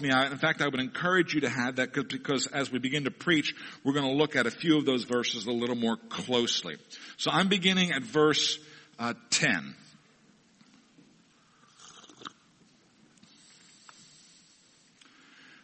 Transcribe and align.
me. 0.00 0.10
In 0.10 0.38
fact, 0.38 0.62
I 0.62 0.68
would 0.68 0.80
encourage 0.80 1.34
you 1.34 1.42
to 1.42 1.48
have 1.48 1.76
that 1.76 1.92
because 1.92 2.46
as 2.46 2.70
we 2.70 2.78
begin 2.78 3.04
to 3.04 3.10
preach, 3.10 3.54
we're 3.84 3.92
going 3.92 4.06
to 4.06 4.16
look 4.16 4.36
at 4.36 4.46
a 4.46 4.50
few 4.50 4.78
of 4.78 4.84
those 4.84 5.04
verses 5.04 5.46
a 5.46 5.52
little 5.52 5.76
more 5.76 5.96
closely. 6.08 6.76
So 7.16 7.30
I'm 7.30 7.48
beginning 7.48 7.92
at 7.92 8.02
verse 8.02 8.58
uh, 8.98 9.14
10. 9.30 9.74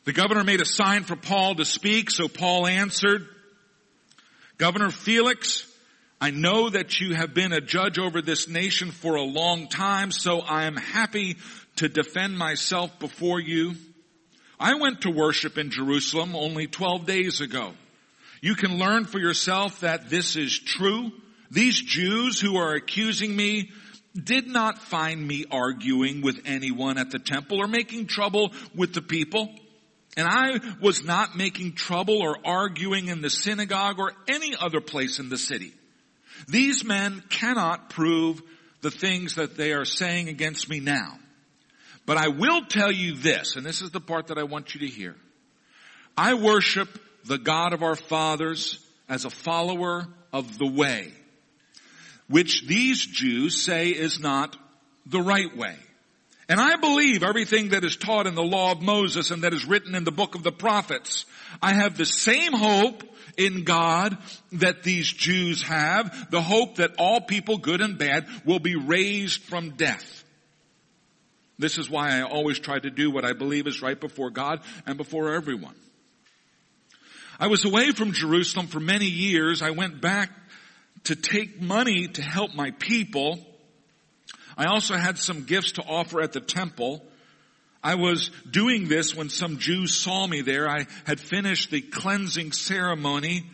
The 0.04 0.12
governor 0.12 0.44
made 0.44 0.60
a 0.60 0.64
sign 0.64 1.02
for 1.02 1.16
Paul 1.16 1.56
to 1.56 1.64
speak, 1.64 2.12
so 2.12 2.28
Paul 2.28 2.68
answered, 2.68 3.26
Governor 4.56 4.90
Felix, 4.90 5.66
I 6.20 6.30
know 6.30 6.70
that 6.70 7.00
you 7.00 7.14
have 7.14 7.34
been 7.34 7.52
a 7.52 7.60
judge 7.60 7.98
over 7.98 8.22
this 8.22 8.48
nation 8.48 8.92
for 8.92 9.16
a 9.16 9.22
long 9.22 9.66
time, 9.68 10.12
so 10.12 10.40
I 10.40 10.64
am 10.64 10.76
happy 10.76 11.36
to 11.76 11.88
defend 11.88 12.38
myself 12.38 12.98
before 12.98 13.40
you. 13.40 13.74
I 14.58 14.74
went 14.74 15.02
to 15.02 15.10
worship 15.10 15.58
in 15.58 15.70
Jerusalem 15.70 16.34
only 16.34 16.66
12 16.66 17.06
days 17.06 17.40
ago. 17.40 17.72
You 18.40 18.54
can 18.54 18.78
learn 18.78 19.04
for 19.04 19.18
yourself 19.18 19.80
that 19.80 20.08
this 20.08 20.36
is 20.36 20.58
true. 20.58 21.12
These 21.50 21.80
Jews 21.80 22.40
who 22.40 22.56
are 22.56 22.74
accusing 22.74 23.34
me 23.34 23.70
did 24.14 24.46
not 24.46 24.78
find 24.78 25.26
me 25.26 25.44
arguing 25.50 26.22
with 26.22 26.40
anyone 26.46 26.98
at 26.98 27.10
the 27.10 27.18
temple 27.18 27.62
or 27.62 27.68
making 27.68 28.06
trouble 28.06 28.52
with 28.74 28.94
the 28.94 29.02
people. 29.02 29.54
And 30.16 30.26
I 30.26 30.60
was 30.80 31.04
not 31.04 31.36
making 31.36 31.74
trouble 31.74 32.22
or 32.22 32.38
arguing 32.44 33.08
in 33.08 33.20
the 33.20 33.28
synagogue 33.28 33.98
or 33.98 34.12
any 34.26 34.54
other 34.58 34.80
place 34.80 35.18
in 35.18 35.28
the 35.28 35.36
city. 35.36 35.74
These 36.48 36.84
men 36.84 37.22
cannot 37.28 37.90
prove 37.90 38.42
the 38.80 38.90
things 38.90 39.34
that 39.34 39.56
they 39.56 39.72
are 39.72 39.84
saying 39.84 40.28
against 40.28 40.68
me 40.70 40.80
now. 40.80 41.18
But 42.06 42.16
I 42.16 42.28
will 42.28 42.64
tell 42.64 42.92
you 42.92 43.16
this, 43.16 43.56
and 43.56 43.66
this 43.66 43.82
is 43.82 43.90
the 43.90 44.00
part 44.00 44.28
that 44.28 44.38
I 44.38 44.44
want 44.44 44.74
you 44.74 44.80
to 44.80 44.86
hear. 44.86 45.16
I 46.16 46.34
worship 46.34 46.88
the 47.24 47.36
God 47.36 47.72
of 47.72 47.82
our 47.82 47.96
fathers 47.96 48.78
as 49.08 49.24
a 49.24 49.30
follower 49.30 50.06
of 50.32 50.56
the 50.58 50.66
way, 50.66 51.12
which 52.28 52.66
these 52.66 53.04
Jews 53.04 53.60
say 53.60 53.90
is 53.90 54.20
not 54.20 54.56
the 55.04 55.20
right 55.20 55.54
way. 55.56 55.76
And 56.48 56.60
I 56.60 56.76
believe 56.76 57.24
everything 57.24 57.70
that 57.70 57.84
is 57.84 57.96
taught 57.96 58.28
in 58.28 58.36
the 58.36 58.42
law 58.42 58.70
of 58.70 58.80
Moses 58.80 59.32
and 59.32 59.42
that 59.42 59.52
is 59.52 59.64
written 59.64 59.96
in 59.96 60.04
the 60.04 60.12
book 60.12 60.36
of 60.36 60.44
the 60.44 60.52
prophets. 60.52 61.24
I 61.60 61.74
have 61.74 61.96
the 61.96 62.04
same 62.04 62.52
hope 62.52 63.02
in 63.36 63.64
God 63.64 64.16
that 64.52 64.84
these 64.84 65.10
Jews 65.10 65.62
have, 65.62 66.30
the 66.30 66.40
hope 66.40 66.76
that 66.76 66.94
all 66.98 67.20
people, 67.20 67.58
good 67.58 67.80
and 67.80 67.98
bad, 67.98 68.28
will 68.44 68.60
be 68.60 68.76
raised 68.76 69.42
from 69.42 69.70
death. 69.70 70.24
This 71.58 71.78
is 71.78 71.88
why 71.88 72.18
I 72.18 72.22
always 72.22 72.58
try 72.58 72.78
to 72.78 72.90
do 72.90 73.10
what 73.10 73.24
I 73.24 73.32
believe 73.32 73.66
is 73.66 73.82
right 73.82 73.98
before 73.98 74.30
God 74.30 74.60
and 74.84 74.96
before 74.96 75.34
everyone. 75.34 75.74
I 77.38 77.48
was 77.48 77.64
away 77.64 77.90
from 77.92 78.12
Jerusalem 78.12 78.66
for 78.66 78.80
many 78.80 79.06
years. 79.06 79.62
I 79.62 79.70
went 79.70 80.00
back 80.00 80.30
to 81.04 81.16
take 81.16 81.60
money 81.60 82.08
to 82.08 82.22
help 82.22 82.54
my 82.54 82.70
people. 82.72 83.38
I 84.56 84.66
also 84.66 84.96
had 84.96 85.18
some 85.18 85.44
gifts 85.44 85.72
to 85.72 85.82
offer 85.82 86.20
at 86.20 86.32
the 86.32 86.40
temple. 86.40 87.02
I 87.82 87.94
was 87.94 88.30
doing 88.50 88.88
this 88.88 89.14
when 89.14 89.28
some 89.28 89.58
Jews 89.58 89.94
saw 89.94 90.26
me 90.26 90.40
there. 90.40 90.68
I 90.68 90.86
had 91.04 91.20
finished 91.20 91.70
the 91.70 91.80
cleansing 91.80 92.52
ceremony. 92.52 93.44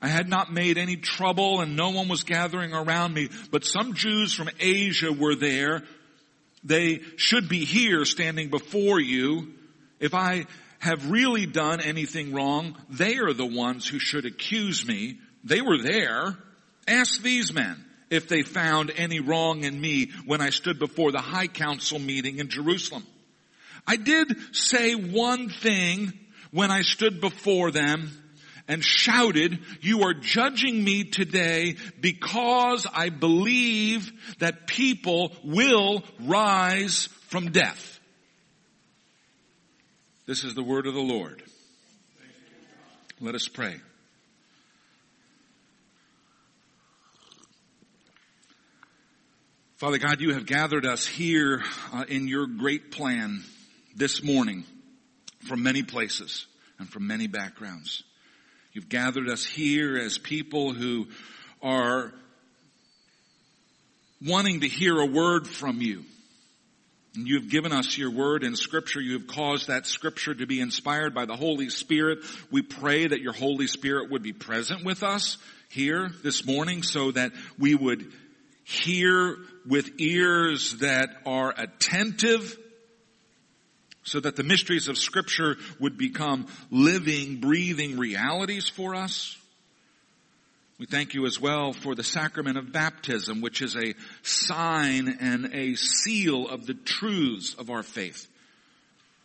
I 0.00 0.08
had 0.08 0.28
not 0.28 0.52
made 0.52 0.78
any 0.78 0.96
trouble 0.96 1.60
and 1.60 1.76
no 1.76 1.90
one 1.90 2.08
was 2.08 2.24
gathering 2.24 2.72
around 2.72 3.12
me, 3.14 3.28
but 3.50 3.64
some 3.64 3.94
Jews 3.94 4.34
from 4.34 4.50
Asia 4.58 5.12
were 5.12 5.34
there 5.34 5.82
they 6.64 7.00
should 7.16 7.48
be 7.48 7.64
here 7.64 8.04
standing 8.04 8.48
before 8.48 9.00
you. 9.00 9.54
If 10.00 10.14
I 10.14 10.46
have 10.78 11.10
really 11.10 11.46
done 11.46 11.80
anything 11.80 12.32
wrong, 12.32 12.76
they 12.88 13.18
are 13.18 13.32
the 13.32 13.46
ones 13.46 13.86
who 13.86 13.98
should 13.98 14.26
accuse 14.26 14.86
me. 14.86 15.18
They 15.44 15.60
were 15.60 15.78
there. 15.78 16.36
Ask 16.86 17.22
these 17.22 17.52
men 17.52 17.84
if 18.10 18.28
they 18.28 18.42
found 18.42 18.92
any 18.96 19.20
wrong 19.20 19.64
in 19.64 19.80
me 19.80 20.10
when 20.26 20.40
I 20.40 20.50
stood 20.50 20.78
before 20.78 21.12
the 21.12 21.20
high 21.20 21.46
council 21.46 21.98
meeting 21.98 22.38
in 22.38 22.48
Jerusalem. 22.48 23.06
I 23.86 23.96
did 23.96 24.54
say 24.54 24.94
one 24.94 25.48
thing 25.48 26.12
when 26.50 26.70
I 26.70 26.82
stood 26.82 27.20
before 27.20 27.70
them 27.70 28.10
and 28.68 28.84
shouted, 28.84 29.58
you 29.80 30.02
are 30.02 30.14
judging 30.14 30.82
me 30.82 31.04
today 31.04 31.76
because 32.00 32.86
I 32.92 33.08
believe 33.08 34.12
that 34.38 34.66
people 34.66 35.32
will 35.44 36.02
rise 36.20 37.08
from 37.28 37.50
death. 37.50 38.00
This 40.26 40.44
is 40.44 40.54
the 40.54 40.62
word 40.62 40.86
of 40.86 40.94
the 40.94 41.00
Lord. 41.00 41.42
Let 43.20 43.34
us 43.34 43.48
pray. 43.48 43.76
Father 49.76 49.98
God, 49.98 50.20
you 50.20 50.34
have 50.34 50.46
gathered 50.46 50.86
us 50.86 51.04
here 51.04 51.60
uh, 51.92 52.04
in 52.08 52.28
your 52.28 52.46
great 52.46 52.92
plan 52.92 53.42
this 53.96 54.22
morning 54.22 54.62
from 55.48 55.64
many 55.64 55.82
places 55.82 56.46
and 56.78 56.88
from 56.88 57.08
many 57.08 57.26
backgrounds. 57.26 58.04
You've 58.72 58.88
gathered 58.88 59.28
us 59.28 59.44
here 59.44 59.98
as 59.98 60.16
people 60.16 60.72
who 60.72 61.08
are 61.62 62.12
wanting 64.24 64.60
to 64.60 64.68
hear 64.68 64.98
a 64.98 65.06
word 65.06 65.46
from 65.46 65.82
you. 65.82 66.04
And 67.14 67.28
you 67.28 67.38
have 67.38 67.50
given 67.50 67.72
us 67.72 67.98
your 67.98 68.10
word 68.10 68.42
in 68.42 68.56
scripture. 68.56 69.00
You 69.00 69.18
have 69.18 69.26
caused 69.26 69.68
that 69.68 69.84
scripture 69.84 70.34
to 70.34 70.46
be 70.46 70.60
inspired 70.60 71.14
by 71.14 71.26
the 71.26 71.36
Holy 71.36 71.68
Spirit. 71.68 72.20
We 72.50 72.62
pray 72.62 73.06
that 73.06 73.20
your 73.20 73.34
Holy 73.34 73.66
Spirit 73.66 74.10
would 74.10 74.22
be 74.22 74.32
present 74.32 74.84
with 74.84 75.02
us 75.02 75.36
here 75.68 76.10
this 76.22 76.46
morning 76.46 76.82
so 76.82 77.10
that 77.10 77.32
we 77.58 77.74
would 77.74 78.10
hear 78.64 79.36
with 79.66 80.00
ears 80.00 80.78
that 80.78 81.10
are 81.26 81.52
attentive 81.54 82.56
so 84.04 84.20
that 84.20 84.36
the 84.36 84.42
mysteries 84.42 84.88
of 84.88 84.98
scripture 84.98 85.56
would 85.78 85.96
become 85.96 86.46
living, 86.70 87.40
breathing 87.40 87.98
realities 87.98 88.68
for 88.68 88.94
us. 88.94 89.36
We 90.78 90.86
thank 90.86 91.14
you 91.14 91.26
as 91.26 91.40
well 91.40 91.72
for 91.72 91.94
the 91.94 92.02
sacrament 92.02 92.58
of 92.58 92.72
baptism, 92.72 93.40
which 93.40 93.62
is 93.62 93.76
a 93.76 93.94
sign 94.22 95.16
and 95.20 95.54
a 95.54 95.76
seal 95.76 96.48
of 96.48 96.66
the 96.66 96.74
truths 96.74 97.54
of 97.54 97.70
our 97.70 97.84
faith. 97.84 98.26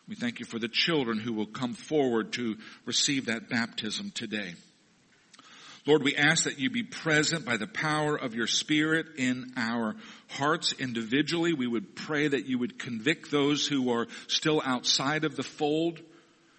We 0.08 0.16
thank 0.16 0.40
you 0.40 0.46
for 0.46 0.60
the 0.60 0.68
children 0.68 1.18
who 1.18 1.34
will 1.34 1.48
come 1.48 1.74
forward 1.74 2.34
to 2.34 2.58
receive 2.86 3.26
that 3.26 3.50
baptism 3.50 4.12
today. 4.12 4.54
Lord, 5.88 6.04
we 6.04 6.18
ask 6.18 6.44
that 6.44 6.60
you 6.60 6.70
be 6.70 6.84
present 6.84 7.46
by 7.46 7.56
the 7.56 7.66
power 7.66 8.18
of 8.18 8.36
your 8.36 8.46
Spirit 8.46 9.06
in 9.18 9.54
our 9.56 9.96
hearts 10.28 10.74
individually. 10.74 11.54
We 11.54 11.66
would 11.66 11.96
pray 11.96 12.28
that 12.28 12.46
you 12.46 12.60
would 12.60 12.78
convict 12.78 13.32
those 13.32 13.66
who 13.66 13.90
are 13.94 14.08
still 14.28 14.62
outside 14.66 15.24
of 15.24 15.38
the 15.38 15.44
fold. 15.44 16.02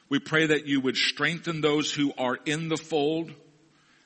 We 0.09 0.19
pray 0.19 0.47
that 0.47 0.67
you 0.67 0.81
would 0.81 0.97
strengthen 0.97 1.61
those 1.61 1.93
who 1.93 2.15
are 2.17 2.39
in 2.47 2.71
the 2.71 2.79
fold. 2.79 3.31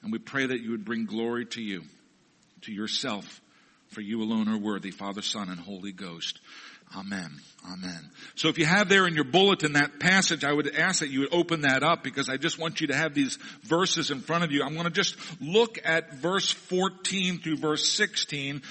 And 0.02 0.10
we 0.10 0.18
pray 0.18 0.44
that 0.44 0.60
you 0.60 0.72
would 0.72 0.84
bring 0.84 1.06
glory 1.06 1.46
to 1.46 1.62
you, 1.62 1.84
to 2.62 2.72
yourself, 2.72 3.40
for 3.90 4.00
you 4.00 4.22
alone 4.22 4.48
are 4.48 4.58
worthy, 4.58 4.90
Father, 4.90 5.22
Son, 5.22 5.48
and 5.48 5.60
Holy 5.60 5.92
Ghost. 5.92 6.40
Amen. 6.96 7.30
Amen. 7.70 8.10
So 8.34 8.48
if 8.48 8.58
you 8.58 8.66
have 8.66 8.88
there 8.88 9.06
in 9.06 9.14
your 9.14 9.24
bulletin 9.24 9.74
that 9.74 10.00
passage, 10.00 10.42
I 10.44 10.52
would 10.52 10.74
ask 10.74 11.00
that 11.00 11.10
you 11.10 11.20
would 11.20 11.32
open 11.32 11.60
that 11.60 11.82
up 11.82 12.02
because 12.02 12.28
I 12.28 12.36
just 12.36 12.58
want 12.58 12.80
you 12.80 12.88
to 12.88 12.94
have 12.94 13.14
these 13.14 13.36
verses 13.62 14.10
in 14.10 14.20
front 14.20 14.42
of 14.42 14.50
you. 14.50 14.62
I'm 14.62 14.74
going 14.74 14.84
to 14.84 14.90
just 14.90 15.16
look 15.40 15.78
at 15.84 16.14
verse 16.14 16.50
14 16.50 17.38
through 17.38 17.58
verse 17.58 17.88
16 17.88 18.62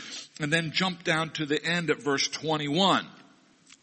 and 0.42 0.52
then 0.52 0.72
jump 0.72 1.04
down 1.04 1.30
to 1.32 1.46
the 1.46 1.64
end 1.64 1.90
at 1.90 2.04
verse 2.04 2.28
21. 2.28 3.08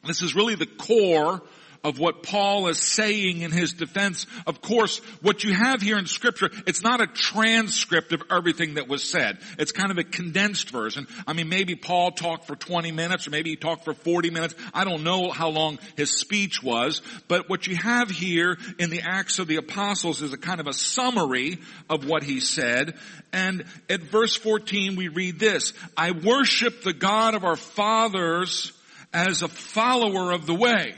This 0.06 0.20
is 0.20 0.34
really 0.34 0.56
the 0.56 0.66
core 0.66 1.42
of 1.88 1.98
what 1.98 2.22
Paul 2.22 2.68
is 2.68 2.78
saying 2.78 3.40
in 3.40 3.50
his 3.50 3.72
defense. 3.72 4.26
Of 4.46 4.60
course, 4.60 4.98
what 5.22 5.42
you 5.42 5.54
have 5.54 5.80
here 5.80 5.98
in 5.98 6.06
scripture, 6.06 6.50
it's 6.66 6.82
not 6.82 7.00
a 7.00 7.06
transcript 7.06 8.12
of 8.12 8.22
everything 8.30 8.74
that 8.74 8.88
was 8.88 9.02
said. 9.02 9.38
It's 9.58 9.72
kind 9.72 9.90
of 9.90 9.98
a 9.98 10.04
condensed 10.04 10.70
version. 10.70 11.06
I 11.26 11.32
mean, 11.32 11.48
maybe 11.48 11.74
Paul 11.74 12.12
talked 12.12 12.46
for 12.46 12.54
20 12.54 12.92
minutes 12.92 13.26
or 13.26 13.30
maybe 13.30 13.50
he 13.50 13.56
talked 13.56 13.84
for 13.84 13.94
40 13.94 14.30
minutes. 14.30 14.54
I 14.74 14.84
don't 14.84 15.02
know 15.02 15.30
how 15.30 15.48
long 15.48 15.78
his 15.96 16.18
speech 16.18 16.62
was, 16.62 17.00
but 17.26 17.48
what 17.48 17.66
you 17.66 17.76
have 17.76 18.10
here 18.10 18.58
in 18.78 18.90
the 18.90 19.02
Acts 19.02 19.38
of 19.38 19.48
the 19.48 19.56
Apostles 19.56 20.22
is 20.22 20.32
a 20.32 20.38
kind 20.38 20.60
of 20.60 20.66
a 20.66 20.72
summary 20.72 21.58
of 21.88 22.06
what 22.06 22.22
he 22.22 22.40
said. 22.40 22.94
And 23.32 23.64
at 23.88 24.02
verse 24.02 24.36
14 24.36 24.96
we 24.96 25.08
read 25.08 25.38
this, 25.38 25.72
I 25.96 26.10
worship 26.10 26.82
the 26.82 26.92
God 26.92 27.34
of 27.34 27.44
our 27.44 27.56
fathers 27.56 28.72
as 29.12 29.42
a 29.42 29.48
follower 29.48 30.32
of 30.32 30.46
the 30.46 30.54
way. 30.54 30.94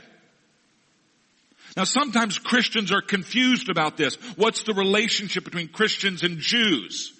Now 1.77 1.85
sometimes 1.85 2.37
Christians 2.37 2.91
are 2.91 3.01
confused 3.01 3.69
about 3.69 3.97
this. 3.97 4.15
What's 4.35 4.63
the 4.63 4.73
relationship 4.73 5.45
between 5.45 5.69
Christians 5.69 6.23
and 6.23 6.39
Jews? 6.39 7.13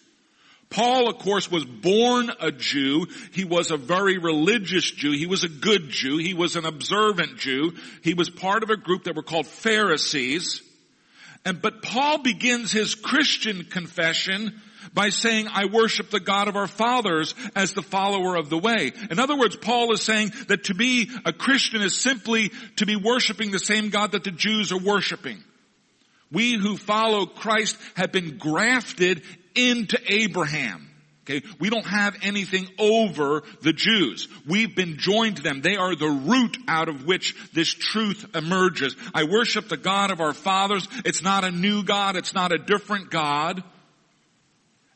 Paul, 0.69 1.09
of 1.09 1.17
course, 1.17 1.51
was 1.51 1.65
born 1.65 2.31
a 2.39 2.51
Jew. 2.51 3.07
He 3.33 3.43
was 3.43 3.71
a 3.71 3.77
very 3.77 4.17
religious 4.17 4.89
Jew. 4.89 5.11
He 5.11 5.25
was 5.25 5.43
a 5.43 5.49
good 5.49 5.89
Jew. 5.89 6.17
He 6.17 6.33
was 6.33 6.55
an 6.55 6.65
observant 6.65 7.37
Jew. 7.37 7.73
He 8.03 8.13
was 8.13 8.29
part 8.29 8.63
of 8.63 8.69
a 8.69 8.77
group 8.77 9.03
that 9.03 9.15
were 9.15 9.21
called 9.21 9.47
Pharisees. 9.47 10.61
And, 11.43 11.61
but 11.61 11.81
Paul 11.81 12.19
begins 12.19 12.71
his 12.71 12.95
Christian 12.95 13.65
confession 13.65 14.61
by 14.93 15.09
saying, 15.09 15.47
I 15.51 15.65
worship 15.65 16.09
the 16.09 16.19
God 16.19 16.47
of 16.47 16.55
our 16.55 16.67
fathers 16.67 17.35
as 17.55 17.73
the 17.73 17.81
follower 17.81 18.35
of 18.35 18.49
the 18.49 18.57
way. 18.57 18.91
In 19.09 19.19
other 19.19 19.37
words, 19.37 19.55
Paul 19.55 19.93
is 19.93 20.01
saying 20.01 20.31
that 20.47 20.65
to 20.65 20.73
be 20.73 21.09
a 21.25 21.33
Christian 21.33 21.81
is 21.81 21.95
simply 21.95 22.51
to 22.77 22.85
be 22.85 22.95
worshiping 22.95 23.51
the 23.51 23.59
same 23.59 23.89
God 23.89 24.11
that 24.13 24.23
the 24.23 24.31
Jews 24.31 24.71
are 24.71 24.79
worshiping. 24.79 25.43
We 26.31 26.57
who 26.57 26.77
follow 26.77 27.25
Christ 27.25 27.77
have 27.95 28.11
been 28.11 28.37
grafted 28.37 29.23
into 29.55 29.99
Abraham. 30.07 30.87
Okay, 31.23 31.45
we 31.59 31.69
don't 31.69 31.85
have 31.85 32.17
anything 32.23 32.67
over 32.79 33.43
the 33.61 33.73
Jews. 33.73 34.27
We've 34.47 34.75
been 34.75 34.97
joined 34.97 35.37
to 35.37 35.43
them. 35.43 35.61
They 35.61 35.75
are 35.75 35.95
the 35.95 36.09
root 36.09 36.57
out 36.67 36.89
of 36.89 37.05
which 37.05 37.35
this 37.53 37.71
truth 37.71 38.35
emerges. 38.35 38.95
I 39.13 39.25
worship 39.25 39.69
the 39.69 39.77
God 39.77 40.09
of 40.09 40.19
our 40.19 40.33
fathers. 40.33 40.87
It's 41.05 41.21
not 41.21 41.43
a 41.43 41.51
new 41.51 41.83
God. 41.83 42.15
It's 42.15 42.33
not 42.33 42.51
a 42.51 42.57
different 42.57 43.11
God. 43.11 43.63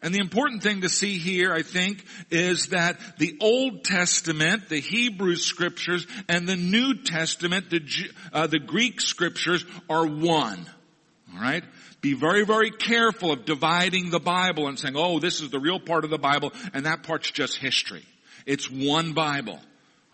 And 0.06 0.14
the 0.14 0.20
important 0.20 0.62
thing 0.62 0.82
to 0.82 0.90
see 0.90 1.18
here, 1.18 1.52
I 1.52 1.64
think, 1.64 2.06
is 2.30 2.68
that 2.68 3.00
the 3.18 3.40
Old 3.42 3.84
Testament, 3.84 4.70
the 4.70 4.80
Hebrew 4.80 5.36
scriptures, 5.36 6.06
and 6.30 6.48
the 6.48 6.56
New 6.56 7.02
Testament, 7.04 7.72
the, 7.72 7.82
uh, 8.32 8.46
the 8.46 8.60
Greek 8.60 9.02
scriptures 9.02 9.66
are 9.90 10.06
one. 10.06 10.70
Alright? 11.34 11.64
Be 12.02 12.14
very, 12.14 12.46
very 12.46 12.70
careful 12.70 13.32
of 13.32 13.46
dividing 13.46 14.12
the 14.12 14.20
Bible 14.20 14.68
and 14.68 14.78
saying, 14.78 14.94
oh, 14.96 15.18
this 15.18 15.42
is 15.42 15.50
the 15.50 15.60
real 15.60 15.80
part 15.80 16.04
of 16.04 16.12
the 16.12 16.20
Bible 16.20 16.54
and 16.72 16.86
that 16.86 17.02
part's 17.02 17.32
just 17.32 17.58
history. 17.58 18.06
It's 18.46 18.70
one 18.70 19.14
Bible. 19.14 19.60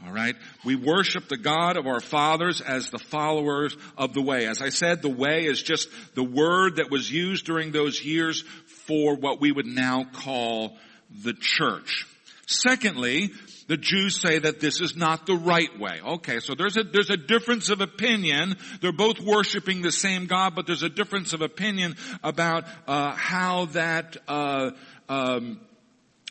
Alright? 0.05 0.35
We 0.65 0.75
worship 0.75 1.27
the 1.27 1.37
God 1.37 1.77
of 1.77 1.85
our 1.85 1.99
fathers 1.99 2.59
as 2.59 2.89
the 2.89 2.97
followers 2.97 3.75
of 3.97 4.13
the 4.13 4.21
way. 4.21 4.47
As 4.47 4.61
I 4.61 4.69
said, 4.69 5.01
the 5.01 5.09
way 5.09 5.45
is 5.45 5.61
just 5.61 5.89
the 6.15 6.23
word 6.23 6.77
that 6.77 6.89
was 6.89 7.11
used 7.11 7.45
during 7.45 7.71
those 7.71 8.03
years 8.03 8.43
for 8.87 9.15
what 9.15 9.39
we 9.39 9.51
would 9.51 9.67
now 9.67 10.05
call 10.11 10.77
the 11.23 11.33
church. 11.33 12.07
Secondly, 12.47 13.31
the 13.67 13.77
Jews 13.77 14.19
say 14.19 14.39
that 14.39 14.59
this 14.59 14.81
is 14.81 14.97
not 14.97 15.25
the 15.25 15.35
right 15.35 15.79
way. 15.79 16.01
Okay, 16.03 16.39
so 16.39 16.55
there's 16.55 16.75
a, 16.75 16.83
there's 16.83 17.09
a 17.09 17.15
difference 17.15 17.69
of 17.69 17.79
opinion. 17.79 18.57
They're 18.81 18.91
both 18.91 19.21
worshiping 19.21 19.81
the 19.81 19.91
same 19.91 20.25
God, 20.25 20.55
but 20.55 20.67
there's 20.67 20.83
a 20.83 20.89
difference 20.89 21.31
of 21.31 21.41
opinion 21.41 21.95
about, 22.23 22.65
uh, 22.87 23.13
how 23.13 23.65
that, 23.67 24.17
uh, 24.27 24.71
um, 25.07 25.61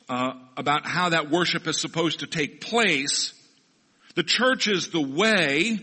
uh, 0.08 0.32
about 0.56 0.84
how 0.84 1.10
that 1.10 1.30
worship 1.30 1.66
is 1.66 1.80
supposed 1.80 2.20
to 2.20 2.26
take 2.26 2.60
place. 2.60 3.32
The 4.14 4.22
church 4.22 4.66
is 4.68 4.88
the 4.88 5.00
way, 5.00 5.78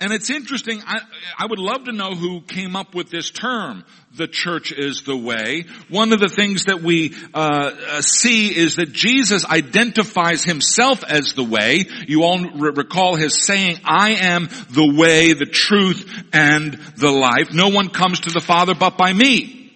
and 0.00 0.12
it's 0.14 0.30
interesting, 0.30 0.82
I, 0.86 1.00
I, 1.38 1.46
would 1.46 1.58
love 1.58 1.84
to 1.84 1.92
know 1.92 2.14
who 2.14 2.40
came 2.40 2.74
up 2.74 2.94
with 2.94 3.10
this 3.10 3.30
term, 3.30 3.84
the 4.16 4.26
church 4.26 4.72
is 4.72 5.02
the 5.02 5.16
way. 5.16 5.66
One 5.90 6.14
of 6.14 6.20
the 6.20 6.28
things 6.28 6.64
that 6.64 6.82
we 6.82 7.14
uh, 7.34 7.38
uh 7.38 8.00
see 8.00 8.48
is 8.48 8.76
that 8.76 8.92
Jesus 8.92 9.44
identifies 9.44 10.42
himself 10.42 11.04
as 11.04 11.34
the 11.34 11.44
way. 11.44 11.84
You 12.08 12.24
all 12.24 12.40
re- 12.40 12.72
recall 12.74 13.14
his 13.14 13.44
saying, 13.44 13.78
I 13.84 14.12
am 14.14 14.48
the 14.70 14.94
way, 14.96 15.34
the 15.34 15.44
truth, 15.44 16.10
and 16.32 16.72
the 16.96 17.10
life. 17.10 17.52
No 17.52 17.68
one 17.68 17.90
comes 17.90 18.20
to 18.20 18.30
the 18.30 18.40
Father 18.40 18.74
but 18.74 18.96
by 18.96 19.12
me. 19.12 19.70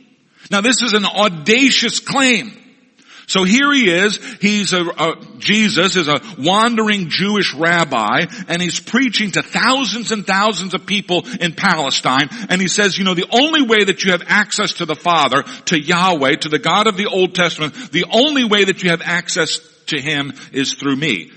Now 0.50 0.62
this 0.62 0.82
is 0.82 0.94
an 0.94 1.04
audacious 1.04 2.00
claim. 2.00 2.63
So 3.26 3.44
here 3.44 3.72
he 3.72 3.88
is, 3.88 4.18
he's 4.40 4.72
a, 4.72 4.84
a, 4.84 5.16
Jesus 5.38 5.96
is 5.96 6.08
a 6.08 6.20
wandering 6.38 7.08
Jewish 7.08 7.54
rabbi, 7.54 8.26
and 8.48 8.60
he's 8.60 8.80
preaching 8.80 9.30
to 9.32 9.42
thousands 9.42 10.12
and 10.12 10.26
thousands 10.26 10.74
of 10.74 10.86
people 10.86 11.26
in 11.40 11.54
Palestine, 11.54 12.28
and 12.50 12.60
he 12.60 12.68
says, 12.68 12.98
you 12.98 13.04
know, 13.04 13.14
the 13.14 13.28
only 13.30 13.62
way 13.62 13.84
that 13.84 14.04
you 14.04 14.12
have 14.12 14.24
access 14.26 14.74
to 14.74 14.84
the 14.84 14.94
Father, 14.94 15.42
to 15.66 15.80
Yahweh, 15.80 16.36
to 16.36 16.48
the 16.48 16.58
God 16.58 16.86
of 16.86 16.96
the 16.96 17.06
Old 17.06 17.34
Testament, 17.34 17.74
the 17.92 18.04
only 18.10 18.44
way 18.44 18.64
that 18.64 18.82
you 18.82 18.90
have 18.90 19.02
access 19.02 19.58
to 19.86 20.00
Him 20.00 20.32
is 20.52 20.74
through 20.74 20.96
me. 20.96 21.30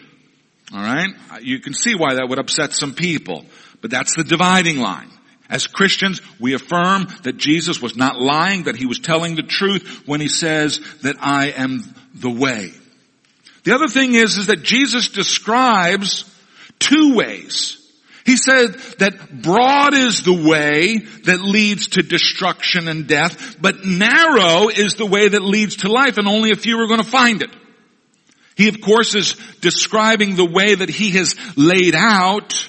Alright? 0.74 1.12
You 1.42 1.60
can 1.60 1.74
see 1.74 1.95
why 1.95 2.16
that 2.16 2.28
would 2.28 2.39
upset 2.39 2.74
some 2.74 2.94
people, 2.94 3.45
but 3.81 3.92
that's 3.92 4.16
the 4.16 4.24
dividing 4.24 4.80
line. 4.80 5.12
As 5.50 5.68
Christians, 5.68 6.22
we 6.40 6.54
affirm 6.54 7.08
that 7.24 7.38
Jesus 7.38 7.82
was 7.82 7.96
not 7.96 8.20
lying, 8.20 8.64
that 8.64 8.76
he 8.76 8.86
was 8.86 9.00
telling 9.00 9.36
the 9.36 9.44
truth 9.44 10.04
when 10.06 10.20
he 10.20 10.28
says 10.28 10.80
that 11.04 11.16
I 11.22 11.52
am 11.52 11.82
the 12.14 12.30
way. 12.30 12.74
The 13.64 13.74
other 13.74 13.88
thing 13.88 14.14
is, 14.14 14.38
is 14.38 14.48
that 14.48 14.64
Jesus 14.64 15.10
describes 15.10 16.26
two 16.80 17.16
ways. 17.16 17.78
He 18.26 18.36
said 18.36 18.74
that 19.00 19.42
broad 19.42 19.94
is 19.94 20.24
the 20.24 20.34
way 20.34 20.98
that 20.98 21.40
leads 21.40 21.88
to 21.90 22.04
destruction 22.04 22.90
and 22.90 23.08
death, 23.08 23.56
but 23.62 23.86
narrow 23.86 24.68
is 24.68 24.96
the 24.96 25.06
way 25.06 25.30
that 25.30 25.42
leads 25.42 25.78
to 25.78 25.92
life 25.92 26.18
and 26.18 26.28
only 26.28 26.52
a 26.52 26.56
few 26.56 26.78
are 26.78 26.88
going 26.88 27.02
to 27.02 27.10
find 27.10 27.42
it. 27.42 27.52
He 28.58 28.68
of 28.68 28.82
course 28.82 29.16
is 29.16 29.36
describing 29.62 30.36
the 30.36 30.50
way 30.50 30.76
that 30.76 30.90
he 30.90 31.12
has 31.12 31.36
laid 31.56 31.96
out 31.96 32.68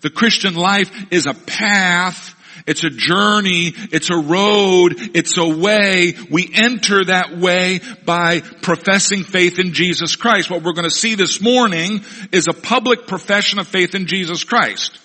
the 0.00 0.10
Christian 0.10 0.54
life 0.54 0.90
is 1.10 1.26
a 1.26 1.34
path. 1.34 2.34
It's 2.66 2.84
a 2.84 2.90
journey. 2.90 3.72
It's 3.92 4.10
a 4.10 4.18
road. 4.18 4.94
It's 5.14 5.38
a 5.38 5.48
way. 5.48 6.14
We 6.30 6.50
enter 6.52 7.04
that 7.04 7.38
way 7.38 7.80
by 8.04 8.40
professing 8.40 9.24
faith 9.24 9.58
in 9.58 9.72
Jesus 9.72 10.16
Christ. 10.16 10.50
What 10.50 10.62
we're 10.62 10.74
going 10.74 10.88
to 10.88 10.94
see 10.94 11.14
this 11.14 11.40
morning 11.40 12.04
is 12.30 12.46
a 12.46 12.52
public 12.52 13.06
profession 13.06 13.58
of 13.58 13.66
faith 13.66 13.94
in 13.94 14.06
Jesus 14.06 14.44
Christ. 14.44 14.98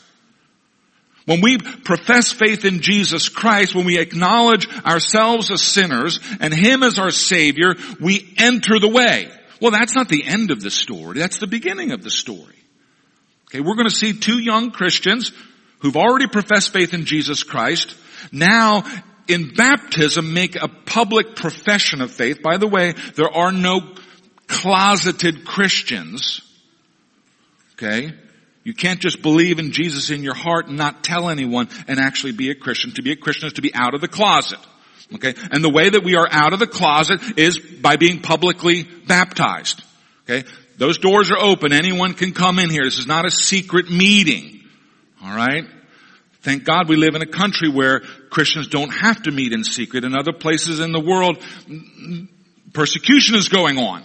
When 1.25 1.39
we 1.39 1.57
profess 1.57 2.33
faith 2.33 2.65
in 2.65 2.81
Jesus 2.81 3.29
Christ, 3.29 3.73
when 3.73 3.85
we 3.85 3.97
acknowledge 3.97 4.67
ourselves 4.85 5.51
as 5.51 5.61
sinners 5.61 6.19
and 6.41 6.53
Him 6.53 6.83
as 6.83 6.99
our 6.99 7.11
Savior, 7.11 7.75
we 8.01 8.33
enter 8.37 8.77
the 8.77 8.89
way. 8.89 9.31
Well, 9.61 9.71
that's 9.71 9.95
not 9.95 10.09
the 10.09 10.25
end 10.25 10.51
of 10.51 10.61
the 10.61 10.69
story. 10.69 11.19
That's 11.19 11.39
the 11.39 11.47
beginning 11.47 11.93
of 11.93 12.03
the 12.03 12.09
story. 12.09 12.62
Okay, 13.53 13.61
we're 13.61 13.75
going 13.75 13.89
to 13.89 13.95
see 13.95 14.13
two 14.13 14.39
young 14.39 14.71
Christians 14.71 15.31
who've 15.77 15.95
already 15.95 16.25
professed 16.25 16.73
faith 16.73 16.95
in 16.95 17.05
Jesus 17.05 17.43
Christ 17.43 17.95
now 18.31 18.83
in 19.27 19.53
baptism 19.53 20.33
make 20.33 20.55
a 20.55 20.67
public 20.67 21.35
profession 21.35 22.01
of 22.01 22.09
faith. 22.11 22.41
By 22.41 22.57
the 22.57 22.67
way, 22.67 22.93
there 23.15 23.29
are 23.29 23.51
no 23.51 23.93
closeted 24.47 25.45
Christians. 25.45 26.41
Okay? 27.73 28.15
You 28.63 28.73
can't 28.73 28.99
just 28.99 29.21
believe 29.21 29.59
in 29.59 29.71
Jesus 29.71 30.09
in 30.09 30.23
your 30.23 30.33
heart 30.33 30.67
and 30.67 30.77
not 30.77 31.03
tell 31.03 31.29
anyone 31.29 31.69
and 31.87 31.99
actually 31.99 32.31
be 32.31 32.49
a 32.49 32.55
Christian. 32.55 32.93
To 32.93 33.03
be 33.03 33.11
a 33.11 33.15
Christian 33.15 33.47
is 33.47 33.53
to 33.53 33.61
be 33.61 33.75
out 33.75 33.93
of 33.93 34.01
the 34.01 34.07
closet. 34.07 34.59
Okay? 35.13 35.35
And 35.51 35.63
the 35.63 35.69
way 35.69 35.89
that 35.89 36.03
we 36.03 36.15
are 36.15 36.27
out 36.31 36.53
of 36.53 36.59
the 36.59 36.65
closet 36.65 37.21
is 37.37 37.59
by 37.59 37.97
being 37.97 38.21
publicly 38.21 38.81
baptized. 38.83 39.83
Okay? 40.23 40.47
Those 40.77 40.97
doors 40.97 41.31
are 41.31 41.39
open. 41.39 41.71
Anyone 41.71 42.13
can 42.13 42.33
come 42.33 42.59
in 42.59 42.69
here. 42.69 42.83
This 42.83 42.97
is 42.97 43.07
not 43.07 43.25
a 43.25 43.31
secret 43.31 43.89
meeting. 43.89 44.61
Alright? 45.23 45.65
Thank 46.41 46.65
God 46.65 46.89
we 46.89 46.95
live 46.95 47.15
in 47.15 47.21
a 47.21 47.27
country 47.27 47.69
where 47.69 48.01
Christians 48.29 48.67
don't 48.67 48.89
have 48.89 49.23
to 49.23 49.31
meet 49.31 49.53
in 49.53 49.63
secret. 49.63 50.03
In 50.03 50.15
other 50.15 50.33
places 50.33 50.79
in 50.79 50.91
the 50.91 50.99
world, 50.99 51.41
persecution 52.73 53.35
is 53.35 53.49
going 53.49 53.77
on. 53.77 54.03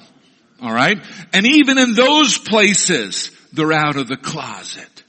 Alright? 0.62 0.98
And 1.32 1.46
even 1.46 1.78
in 1.78 1.94
those 1.94 2.38
places, 2.38 3.32
they're 3.52 3.72
out 3.72 3.96
of 3.96 4.08
the 4.08 4.16
closet. 4.16 5.02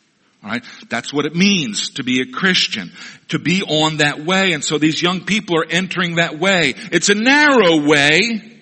Alright? 0.44 0.64
That's 0.90 1.14
what 1.14 1.26
it 1.26 1.36
means 1.36 1.92
to 1.92 2.04
be 2.04 2.22
a 2.22 2.32
Christian. 2.32 2.94
To 3.30 3.40
be 3.40 3.62
on 3.62 3.98
that 3.98 4.26
way. 4.26 4.54
And 4.54 4.64
so 4.64 4.78
these 4.78 5.02
young 5.02 5.26
people 5.26 5.58
are 5.58 5.66
entering 5.70 6.16
that 6.16 6.40
way. 6.40 6.74
It's 6.92 7.10
a 7.10 7.16
narrow 7.16 7.86
way. 7.86 8.59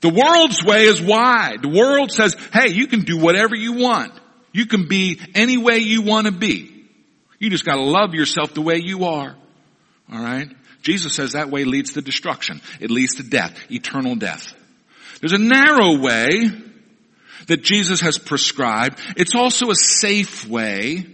The 0.00 0.08
world's 0.08 0.64
way 0.64 0.84
is 0.84 1.00
wide. 1.00 1.62
The 1.62 1.68
world 1.68 2.10
says, 2.10 2.34
hey, 2.52 2.70
you 2.70 2.86
can 2.86 3.00
do 3.00 3.18
whatever 3.18 3.54
you 3.54 3.74
want. 3.74 4.12
You 4.52 4.66
can 4.66 4.88
be 4.88 5.20
any 5.34 5.58
way 5.58 5.78
you 5.78 6.02
want 6.02 6.26
to 6.26 6.32
be. 6.32 6.86
You 7.38 7.50
just 7.50 7.64
gotta 7.64 7.82
love 7.82 8.14
yourself 8.14 8.54
the 8.54 8.62
way 8.62 8.76
you 8.76 9.04
are. 9.04 9.34
Alright? 10.12 10.48
Jesus 10.82 11.14
says 11.14 11.32
that 11.32 11.50
way 11.50 11.64
leads 11.64 11.94
to 11.94 12.02
destruction. 12.02 12.60
It 12.80 12.90
leads 12.90 13.16
to 13.16 13.22
death, 13.22 13.56
eternal 13.70 14.16
death. 14.16 14.52
There's 15.20 15.32
a 15.32 15.38
narrow 15.38 15.98
way 15.98 16.50
that 17.46 17.62
Jesus 17.62 18.00
has 18.00 18.18
prescribed. 18.18 18.98
It's 19.16 19.34
also 19.34 19.70
a 19.70 19.74
safe 19.74 20.48
way. 20.48 21.06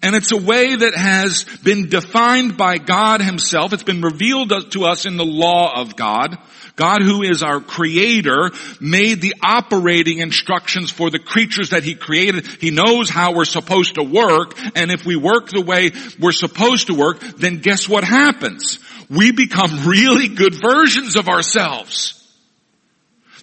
And 0.00 0.16
it's 0.16 0.32
a 0.32 0.36
way 0.36 0.74
that 0.76 0.94
has 0.94 1.44
been 1.62 1.88
defined 1.88 2.56
by 2.56 2.78
God 2.78 3.20
himself. 3.20 3.72
It's 3.72 3.82
been 3.82 4.00
revealed 4.00 4.52
to 4.72 4.84
us 4.84 5.06
in 5.06 5.16
the 5.16 5.24
law 5.24 5.80
of 5.80 5.96
God. 5.96 6.38
God 6.82 7.02
who 7.02 7.22
is 7.22 7.44
our 7.44 7.60
creator 7.60 8.50
made 8.80 9.20
the 9.20 9.36
operating 9.40 10.18
instructions 10.18 10.90
for 10.90 11.10
the 11.10 11.20
creatures 11.20 11.70
that 11.70 11.84
he 11.84 11.94
created. 11.94 12.44
He 12.46 12.72
knows 12.72 13.08
how 13.08 13.34
we're 13.34 13.44
supposed 13.44 13.94
to 13.94 14.02
work. 14.02 14.58
And 14.74 14.90
if 14.90 15.06
we 15.06 15.14
work 15.14 15.48
the 15.48 15.60
way 15.60 15.92
we're 16.18 16.32
supposed 16.32 16.88
to 16.88 16.94
work, 16.94 17.20
then 17.20 17.58
guess 17.58 17.88
what 17.88 18.04
happens? 18.04 18.80
we 19.12 19.30
become 19.32 19.84
really 19.86 20.28
good 20.28 20.54
versions 20.54 21.16
of 21.16 21.28
ourselves. 21.28 22.21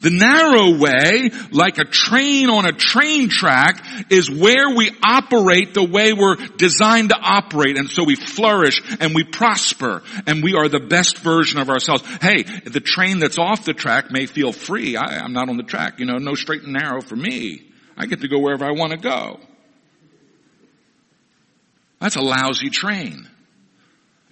The 0.01 0.12
narrow 0.12 0.77
way, 0.77 1.29
like 1.51 1.77
a 1.77 1.84
train 1.84 2.50
on 2.50 2.65
a 2.65 2.72
train 2.72 3.29
track, 3.29 3.86
is 4.10 4.29
where 4.29 4.70
we 4.75 4.91
operate 5.03 5.74
the 5.74 5.84
way 5.84 6.13
we're 6.13 6.36
designed 6.36 7.10
to 7.10 7.18
operate. 7.20 7.77
And 7.77 7.89
so 7.89 8.03
we 8.06 8.15
flourish 8.15 8.82
and 9.00 9.13
we 9.13 9.24
prosper 9.24 10.03
and 10.25 10.41
we 10.41 10.56
are 10.56 10.70
the 10.70 10.79
best 10.79 11.18
version 11.20 11.60
of 11.60 11.70
ourselves. 11.70 12.03
Hey, 12.22 12.44
the 12.44 12.79
train 12.79 13.20
that's 13.20 13.38
off 13.38 13.65
the 13.65 13.74
track 13.74 14.10
may 14.10 14.25
feel 14.25 14.53
free. 14.53 14.96
I, 14.96 15.24
am 15.25 15.34
not 15.34 15.50
on 15.50 15.58
the 15.58 15.63
track, 15.63 16.00
you 16.00 16.06
know, 16.06 16.18
no 16.18 16.34
straight 16.34 16.63
and 16.63 16.74
narrow 16.74 17.01
for 17.01 17.15
me. 17.15 17.63
I 17.98 18.06
get 18.06 18.22
to 18.22 18.29
go 18.29 18.39
wherever 18.39 18.63
I 18.63 18.72
want 18.72 18.94
to 18.94 18.98
go. 18.98 19.39
That's 22.00 22.15
a 22.15 22.22
lousy 22.22 22.70
train. 22.70 23.27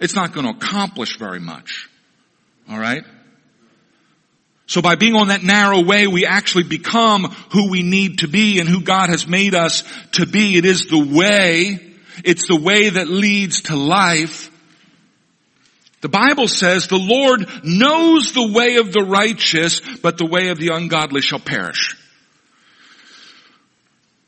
It's 0.00 0.14
not 0.14 0.32
going 0.32 0.46
to 0.46 0.52
accomplish 0.52 1.18
very 1.18 1.40
much. 1.40 1.90
Alright? 2.70 3.04
So 4.68 4.82
by 4.82 4.96
being 4.96 5.14
on 5.14 5.28
that 5.28 5.42
narrow 5.42 5.82
way, 5.82 6.06
we 6.06 6.26
actually 6.26 6.64
become 6.64 7.24
who 7.52 7.70
we 7.70 7.82
need 7.82 8.18
to 8.18 8.28
be 8.28 8.60
and 8.60 8.68
who 8.68 8.82
God 8.82 9.08
has 9.08 9.26
made 9.26 9.54
us 9.54 9.82
to 10.12 10.26
be. 10.26 10.58
It 10.58 10.66
is 10.66 10.86
the 10.86 10.98
way, 10.98 11.80
it's 12.22 12.46
the 12.46 12.60
way 12.60 12.90
that 12.90 13.08
leads 13.08 13.62
to 13.62 13.76
life. 13.76 14.50
The 16.02 16.10
Bible 16.10 16.48
says 16.48 16.86
the 16.86 16.98
Lord 16.98 17.48
knows 17.64 18.34
the 18.34 18.52
way 18.52 18.76
of 18.76 18.92
the 18.92 19.06
righteous, 19.08 19.80
but 20.02 20.18
the 20.18 20.26
way 20.26 20.48
of 20.48 20.58
the 20.58 20.74
ungodly 20.74 21.22
shall 21.22 21.40
perish. 21.40 21.96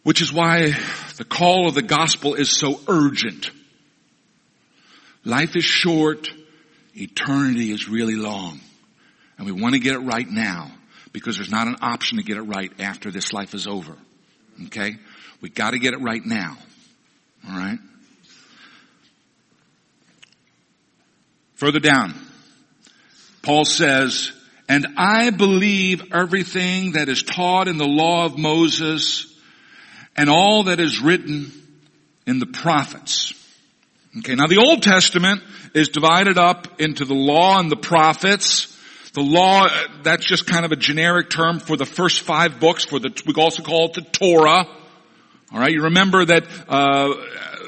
Which 0.05 0.23
is 0.23 0.33
why 0.33 0.75
the 1.19 1.25
call 1.25 1.69
of 1.69 1.75
the 1.75 1.83
gospel 1.83 2.33
is 2.33 2.51
so 2.51 2.81
urgent. 2.89 3.51
Life 5.23 5.55
is 5.55 5.65
short, 5.65 6.33
eternity 6.95 7.73
is 7.73 7.91
really 7.91 8.17
long. 8.17 8.59
And 9.41 9.47
we 9.47 9.59
want 9.59 9.73
to 9.73 9.81
get 9.81 9.95
it 9.95 10.01
right 10.01 10.29
now 10.29 10.71
because 11.15 11.37
there's 11.37 11.51
not 11.51 11.67
an 11.67 11.77
option 11.81 12.19
to 12.19 12.23
get 12.23 12.37
it 12.37 12.43
right 12.43 12.71
after 12.79 13.11
this 13.11 13.33
life 13.33 13.55
is 13.55 13.67
over. 13.67 13.97
Okay? 14.67 14.97
We 15.41 15.49
got 15.49 15.71
to 15.71 15.79
get 15.79 15.95
it 15.95 16.01
right 16.03 16.23
now. 16.23 16.59
All 17.49 17.57
right? 17.57 17.79
Further 21.55 21.81
down, 21.81 22.15
Paul 23.41 23.65
says, 23.65 24.31
and 24.69 24.87
I 24.99 25.31
believe 25.31 26.13
everything 26.13 26.93
that 26.93 27.09
is 27.09 27.23
taught 27.23 27.67
in 27.67 27.79
the 27.79 27.89
law 27.89 28.27
of 28.27 28.37
Moses 28.37 29.35
and 30.19 30.29
all 30.29 30.65
that 30.65 30.81
is 30.81 31.01
written 31.01 31.51
in 32.27 32.41
the 32.41 32.47
prophets. 32.47 33.33
Okay, 34.19 34.35
now 34.35 34.49
the 34.49 34.63
Old 34.63 34.83
Testament 34.83 35.43
is 35.73 35.89
divided 35.89 36.37
up 36.37 36.79
into 36.79 37.07
the 37.07 37.15
law 37.15 37.59
and 37.59 37.73
the 37.73 37.77
prophets. 37.77 38.77
The 39.13 39.23
law, 39.23 39.69
that's 40.03 40.25
just 40.25 40.47
kind 40.47 40.65
of 40.65 40.73
a 40.73 40.77
generic 40.77 41.31
term 41.31 41.59
for 41.59 41.77
the 41.77 41.87
first 41.87 42.21
five 42.21 42.61
books 42.61 42.85
for 42.85 42.99
the, 43.01 43.11
we 43.27 43.35
also 43.35 43.63
call 43.63 43.87
it 43.87 43.95
the 43.95 44.03
Torah. 44.03 44.67
Alright, 45.53 45.73
you 45.73 45.83
remember 45.83 46.25
that, 46.25 46.47
uh, 46.69 47.15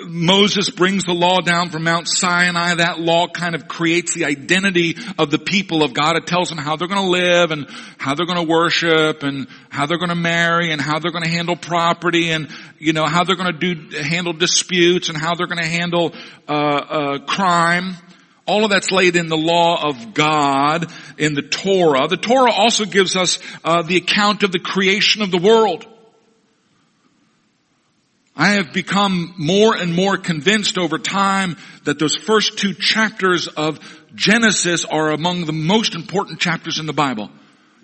Moses 0.07 0.71
brings 0.71 1.05
the 1.05 1.15
law 1.15 1.41
down 1.41 1.71
from 1.71 1.85
Mount 1.85 2.09
Sinai. 2.09 2.75
That 2.75 3.01
law 3.01 3.29
kind 3.29 3.55
of 3.55 3.69
creates 3.69 4.15
the 4.15 4.25
identity 4.25 4.97
of 5.19 5.31
the 5.31 5.39
people 5.39 5.83
of 5.83 5.95
God. 5.95 6.17
It 6.17 6.27
tells 6.27 6.49
them 6.49 6.59
how 6.59 6.77
they're 6.77 6.89
to 6.89 7.01
live 7.03 7.51
and 7.51 7.67
how 7.99 8.15
they're 8.15 8.27
to 8.27 8.43
worship 8.43 9.23
and 9.23 9.47
how 9.69 9.87
they're 9.87 9.99
to 9.99 10.15
marry 10.15 10.73
and 10.73 10.81
how 10.81 10.99
they're 10.99 11.13
to 11.13 11.29
handle 11.29 11.57
property 11.57 12.31
and, 12.31 12.49
you 12.79 12.93
know, 12.93 13.07
how 13.07 13.25
they're 13.25 13.37
to 13.37 13.53
do, 13.53 13.97
handle 13.99 14.33
disputes 14.33 15.09
and 15.09 15.17
how 15.19 15.35
they're 15.35 15.47
to 15.47 15.65
handle, 15.65 16.15
uh, 16.49 16.53
uh, 16.53 17.19
crime. 17.27 17.97
All 18.45 18.65
of 18.65 18.71
that's 18.71 18.91
laid 18.91 19.15
in 19.15 19.29
the 19.29 19.37
law 19.37 19.89
of 19.89 20.15
God 20.15 20.91
in 21.17 21.35
the 21.35 21.43
Torah. 21.43 22.09
The 22.09 22.17
Torah 22.17 22.53
also 22.53 22.85
gives 22.85 23.17
us 23.17 23.39
uh, 23.65 23.83
the 23.83 23.97
account 23.97 24.43
of 24.43 24.51
the 24.51 24.59
creation 24.59 25.23
of 25.23 25.31
the 25.31 25.39
world. 25.39 25.87
I 28.35 28.53
have 28.53 28.73
become 28.73 29.35
more 29.37 29.77
and 29.77 29.95
more 29.95 30.17
convinced 30.17 30.79
over 30.79 30.99
time 30.99 31.57
that 31.85 31.99
those 31.99 32.17
first 32.17 32.59
two 32.59 32.75
chapters 32.75 33.47
of 33.47 33.79
Genesis 34.15 34.85
are 34.85 35.11
among 35.11 35.45
the 35.45 35.53
most 35.53 35.95
important 35.95 36.41
chapters 36.41 36.79
in 36.79 36.87
the 36.87 36.93
Bible. 36.93 37.31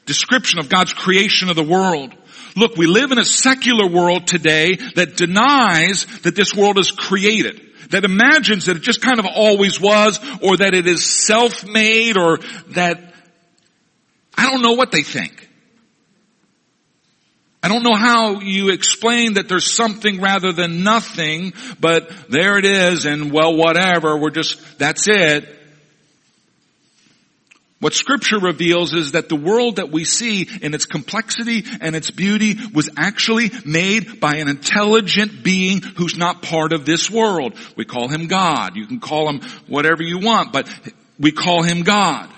Description 0.06 0.58
of 0.58 0.68
God's 0.68 0.94
creation 0.94 1.50
of 1.50 1.56
the 1.56 1.62
world. 1.62 2.14
Look, 2.56 2.76
we 2.76 2.86
live 2.86 3.12
in 3.12 3.18
a 3.18 3.24
secular 3.24 3.86
world 3.86 4.26
today 4.26 4.76
that 4.94 5.16
denies 5.16 6.06
that 6.22 6.34
this 6.34 6.54
world 6.54 6.78
is 6.78 6.90
created 6.90 7.67
that 7.90 8.04
imagines 8.04 8.66
that 8.66 8.76
it 8.76 8.82
just 8.82 9.00
kind 9.00 9.18
of 9.18 9.26
always 9.26 9.80
was 9.80 10.18
or 10.42 10.56
that 10.58 10.74
it 10.74 10.86
is 10.86 11.04
self-made 11.04 12.16
or 12.16 12.38
that 12.68 13.14
I 14.36 14.50
don't 14.50 14.62
know 14.62 14.74
what 14.74 14.92
they 14.92 15.02
think. 15.02 15.48
I 17.62 17.68
don't 17.68 17.82
know 17.82 17.96
how 17.96 18.40
you 18.40 18.70
explain 18.70 19.34
that 19.34 19.48
there's 19.48 19.70
something 19.70 20.20
rather 20.20 20.52
than 20.52 20.84
nothing, 20.84 21.54
but 21.80 22.08
there 22.30 22.56
it 22.56 22.64
is 22.64 23.04
and 23.04 23.32
well 23.32 23.56
whatever, 23.56 24.16
we're 24.16 24.30
just, 24.30 24.78
that's 24.78 25.08
it. 25.08 25.57
What 27.80 27.94
scripture 27.94 28.40
reveals 28.40 28.92
is 28.92 29.12
that 29.12 29.28
the 29.28 29.36
world 29.36 29.76
that 29.76 29.92
we 29.92 30.04
see 30.04 30.48
in 30.62 30.74
its 30.74 30.84
complexity 30.84 31.64
and 31.80 31.94
its 31.94 32.10
beauty 32.10 32.56
was 32.74 32.90
actually 32.96 33.52
made 33.64 34.18
by 34.18 34.36
an 34.36 34.48
intelligent 34.48 35.44
being 35.44 35.80
who's 35.80 36.16
not 36.16 36.42
part 36.42 36.72
of 36.72 36.84
this 36.84 37.08
world. 37.08 37.54
We 37.76 37.84
call 37.84 38.08
him 38.08 38.26
God. 38.26 38.74
You 38.74 38.86
can 38.86 38.98
call 38.98 39.28
him 39.28 39.42
whatever 39.68 40.02
you 40.02 40.18
want, 40.18 40.52
but 40.52 40.68
we 41.20 41.30
call 41.30 41.62
him 41.62 41.82
God. 41.82 42.28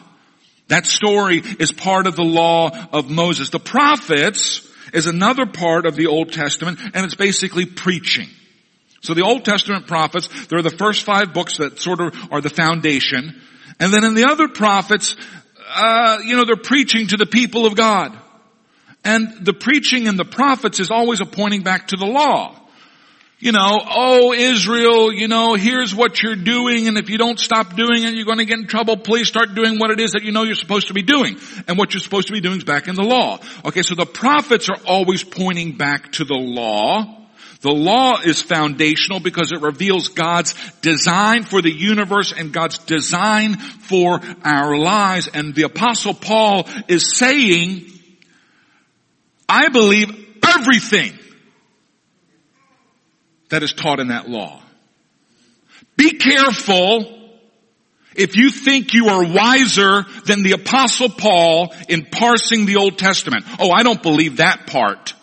That 0.68 0.85
story 0.85 1.42
is 1.59 1.73
part 1.73 2.06
of 2.06 2.16
the 2.16 2.23
law 2.23 2.70
of 2.92 3.11
Moses. 3.11 3.49
The 3.49 3.59
prophets 3.59 4.68
is 4.92 5.06
another 5.06 5.47
part 5.47 5.87
of 5.87 5.97
the 5.97 6.09
Old 6.09 6.32
Testament 6.32 6.78
and 6.92 7.04
it's 7.06 7.14
basically 7.14 7.64
preaching. 7.64 8.28
So 9.00 9.14
the 9.14 9.25
Old 9.25 9.47
Testament 9.47 9.87
prophets, 9.87 10.28
they're 10.47 10.61
the 10.61 10.68
first 10.68 11.04
five 11.04 11.32
books 11.32 11.56
that 11.56 11.78
sort 11.78 12.00
of 12.00 12.14
are 12.30 12.42
the 12.42 12.50
foundation. 12.50 13.40
And 13.80 13.92
then 13.92 14.04
in 14.04 14.14
the 14.14 14.26
other 14.30 14.46
prophets, 14.46 15.16
uh, 15.75 16.18
you 16.25 16.37
know, 16.37 16.44
they're 16.44 16.56
preaching 16.56 17.08
to 17.08 17.16
the 17.16 17.26
people 17.26 17.66
of 17.66 17.75
God. 17.75 18.16
And 19.02 19.46
the 19.46 19.54
preaching 19.54 20.06
in 20.06 20.16
the 20.16 20.26
prophets 20.26 20.78
is 20.78 20.90
always 20.90 21.20
a 21.20 21.25
pointing 21.25 21.62
back 21.62 21.88
to 21.88 21.96
the 21.96 22.06
law. 22.06 22.56
You 23.38 23.52
know, 23.52 23.78
oh 23.88 24.34
Israel, 24.34 25.10
you 25.10 25.26
know, 25.26 25.54
here's 25.54 25.94
what 25.94 26.22
you're 26.22 26.37
doing 26.37 26.88
and 26.88 26.99
if 26.99 27.08
you 27.08 27.16
don't 27.16 27.38
stop 27.38 27.75
doing 27.75 28.04
it, 28.04 28.12
you're 28.12 28.26
going 28.26 28.37
to 28.37 28.44
get 28.44 28.58
in 28.58 28.66
trouble. 28.66 28.99
Please 28.99 29.28
start 29.28 29.54
doing 29.54 29.78
what 29.78 29.90
it 29.90 29.99
is 29.99 30.10
that 30.10 30.25
you 30.25 30.30
know 30.30 30.42
you're 30.42 30.54
supposed 30.54 30.88
to 30.88 30.94
be 30.94 31.00
doing. 31.00 31.38
And 31.66 31.78
what 31.78 31.94
you're 31.94 32.02
supposed 32.02 32.26
to 32.26 32.34
be 32.34 32.42
doing 32.42 32.58
is 32.58 32.64
back 32.64 32.87
in 32.87 32.96
the 32.96 33.02
law. 33.02 33.38
Okay, 33.64 33.80
so 33.80 33.94
the 33.94 34.04
prophets 34.04 34.68
are 34.68 34.76
always 34.87 35.25
pointing 35.25 35.78
back 35.78 36.12
to 36.12 36.25
the 36.26 36.34
law. 36.34 37.20
The 37.61 37.71
law 37.71 38.21
is 38.21 38.40
foundational 38.40 39.21
because 39.21 39.52
it 39.52 39.61
reveals 39.61 40.09
God's 40.09 40.55
design 40.81 41.43
for 41.43 41.61
the 41.61 41.71
universe 41.71 42.33
and 42.33 42.52
God's 42.52 42.79
design 42.79 43.59
for 43.59 44.21
our 44.43 44.79
lives. 44.79 45.29
And 45.29 45.55
the 45.55 45.64
apostle 45.64 46.14
Paul 46.14 46.67
is 46.88 47.14
saying, 47.17 47.87
I 49.47 49.69
believe 49.69 50.11
everything 50.43 51.12
that 53.50 53.62
is 53.62 53.75
taught 53.75 54.00
in 54.00 54.09
that 54.09 54.29
law. 54.29 54.62
Be 55.97 56.12
careful 56.12 57.19
if 58.17 58.37
you 58.37 58.50
think 58.50 58.95
you 58.95 59.09
are 59.09 59.23
wiser 59.23 60.05
than 60.25 60.43
the 60.43 60.52
apostle 60.52 61.11
Paul 61.11 61.75
in 61.90 62.07
parsing 62.07 62.64
the 62.64 62.76
Old 62.76 62.97
Testament. 62.97 63.45
Oh, 63.59 63.71
I 63.71 63.83
don't 63.83 64.02
believe 64.02 64.38
that 64.38 64.67
part. 64.67 65.14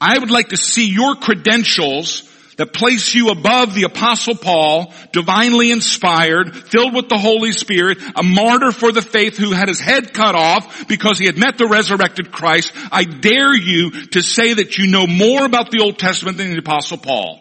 I 0.00 0.18
would 0.18 0.30
like 0.30 0.48
to 0.48 0.56
see 0.56 0.88
your 0.88 1.14
credentials 1.14 2.30
that 2.56 2.72
place 2.72 3.14
you 3.14 3.30
above 3.30 3.74
the 3.74 3.84
apostle 3.84 4.34
Paul, 4.34 4.92
divinely 5.12 5.70
inspired, 5.70 6.56
filled 6.56 6.94
with 6.94 7.08
the 7.08 7.18
Holy 7.18 7.52
Spirit, 7.52 7.98
a 8.14 8.22
martyr 8.22 8.70
for 8.70 8.92
the 8.92 9.02
faith 9.02 9.36
who 9.36 9.52
had 9.52 9.68
his 9.68 9.80
head 9.80 10.12
cut 10.12 10.34
off 10.34 10.86
because 10.86 11.18
he 11.18 11.26
had 11.26 11.38
met 11.38 11.58
the 11.58 11.66
resurrected 11.66 12.30
Christ. 12.30 12.72
I 12.92 13.04
dare 13.04 13.54
you 13.54 14.06
to 14.08 14.22
say 14.22 14.54
that 14.54 14.78
you 14.78 14.86
know 14.86 15.06
more 15.06 15.44
about 15.44 15.70
the 15.70 15.80
Old 15.82 15.98
Testament 15.98 16.38
than 16.38 16.50
the 16.50 16.58
apostle 16.58 16.98
Paul. 16.98 17.40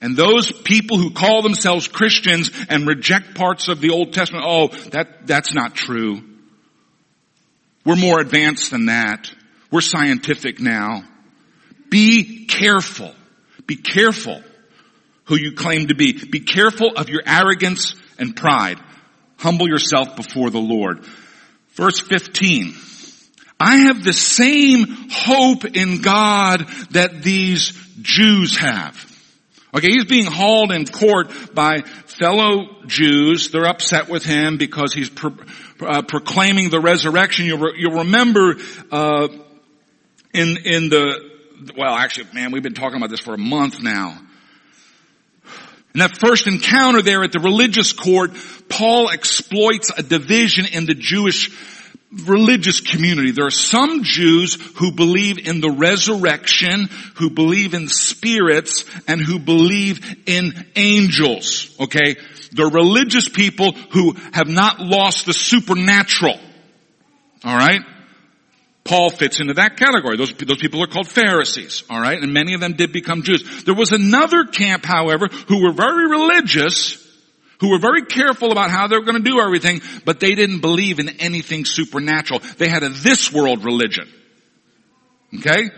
And 0.00 0.16
those 0.16 0.52
people 0.52 0.98
who 0.98 1.10
call 1.10 1.42
themselves 1.42 1.88
Christians 1.88 2.50
and 2.68 2.86
reject 2.86 3.34
parts 3.34 3.68
of 3.68 3.80
the 3.80 3.90
Old 3.90 4.12
Testament, 4.12 4.44
oh, 4.46 4.68
that, 4.90 5.26
that's 5.26 5.54
not 5.54 5.74
true. 5.74 6.22
We're 7.84 7.96
more 7.96 8.20
advanced 8.20 8.70
than 8.70 8.86
that. 8.86 9.30
We're 9.70 9.80
scientific 9.80 10.60
now. 10.60 11.04
Be 11.90 12.46
careful. 12.46 13.14
Be 13.66 13.76
careful 13.76 14.42
who 15.24 15.36
you 15.36 15.52
claim 15.52 15.88
to 15.88 15.94
be. 15.94 16.12
Be 16.12 16.40
careful 16.40 16.92
of 16.96 17.08
your 17.08 17.22
arrogance 17.26 17.94
and 18.18 18.34
pride. 18.34 18.78
Humble 19.38 19.68
yourself 19.68 20.16
before 20.16 20.50
the 20.50 20.60
Lord. 20.60 21.04
Verse 21.74 22.00
15. 22.00 22.74
I 23.58 23.76
have 23.86 24.04
the 24.04 24.12
same 24.12 24.86
hope 25.10 25.64
in 25.64 26.02
God 26.02 26.66
that 26.90 27.22
these 27.22 27.72
Jews 28.00 28.58
have. 28.58 29.12
Okay, 29.74 29.88
he's 29.90 30.04
being 30.04 30.26
hauled 30.26 30.72
in 30.72 30.86
court 30.86 31.54
by 31.54 31.80
fellow 31.80 32.82
Jews, 32.86 33.50
they're 33.50 33.66
upset 33.66 34.08
with 34.08 34.24
him 34.24 34.56
because 34.56 34.94
he's 34.94 35.10
pro, 35.10 35.34
uh, 35.80 36.02
proclaiming 36.02 36.70
the 36.70 36.80
resurrection. 36.80 37.46
You'll, 37.46 37.58
re, 37.58 37.72
you'll 37.76 37.98
remember 37.98 38.56
uh, 38.90 39.28
in 40.36 40.56
in 40.64 40.88
the 40.88 41.36
well, 41.76 41.94
actually, 41.94 42.28
man, 42.34 42.52
we've 42.52 42.62
been 42.62 42.74
talking 42.74 42.98
about 42.98 43.10
this 43.10 43.20
for 43.20 43.34
a 43.34 43.38
month 43.38 43.82
now. 43.82 44.18
In 45.94 46.00
that 46.00 46.18
first 46.18 46.46
encounter 46.46 47.00
there 47.00 47.24
at 47.24 47.32
the 47.32 47.40
religious 47.40 47.94
court, 47.94 48.32
Paul 48.68 49.08
exploits 49.08 49.90
a 49.96 50.02
division 50.02 50.66
in 50.66 50.84
the 50.84 50.94
Jewish 50.94 51.50
religious 52.26 52.80
community. 52.80 53.30
There 53.30 53.46
are 53.46 53.50
some 53.50 54.02
Jews 54.02 54.58
who 54.76 54.92
believe 54.92 55.38
in 55.38 55.62
the 55.62 55.70
resurrection, 55.70 56.88
who 57.14 57.30
believe 57.30 57.72
in 57.72 57.88
spirits, 57.88 58.84
and 59.08 59.20
who 59.20 59.38
believe 59.38 60.24
in 60.26 60.66
angels. 60.76 61.74
Okay? 61.80 62.16
They're 62.52 62.68
religious 62.68 63.28
people 63.30 63.72
who 63.72 64.12
have 64.32 64.48
not 64.48 64.80
lost 64.80 65.24
the 65.24 65.32
supernatural. 65.32 66.38
Alright? 67.44 67.80
Paul 68.86 69.10
fits 69.10 69.40
into 69.40 69.54
that 69.54 69.76
category. 69.76 70.16
Those, 70.16 70.32
those 70.32 70.58
people 70.58 70.82
are 70.82 70.86
called 70.86 71.08
Pharisees, 71.08 71.84
alright? 71.90 72.22
And 72.22 72.32
many 72.32 72.54
of 72.54 72.60
them 72.60 72.74
did 72.74 72.92
become 72.92 73.22
Jews. 73.22 73.64
There 73.64 73.74
was 73.74 73.92
another 73.92 74.44
camp, 74.44 74.84
however, 74.84 75.26
who 75.48 75.62
were 75.64 75.72
very 75.72 76.08
religious, 76.08 77.02
who 77.60 77.70
were 77.70 77.78
very 77.78 78.04
careful 78.06 78.52
about 78.52 78.70
how 78.70 78.86
they 78.86 78.96
were 78.96 79.04
going 79.04 79.22
to 79.22 79.30
do 79.30 79.40
everything, 79.40 79.80
but 80.04 80.20
they 80.20 80.34
didn't 80.34 80.60
believe 80.60 80.98
in 80.98 81.20
anything 81.20 81.64
supernatural. 81.64 82.40
They 82.58 82.68
had 82.68 82.82
a 82.82 82.88
this 82.88 83.32
world 83.32 83.64
religion. 83.64 84.08
Okay? 85.38 85.70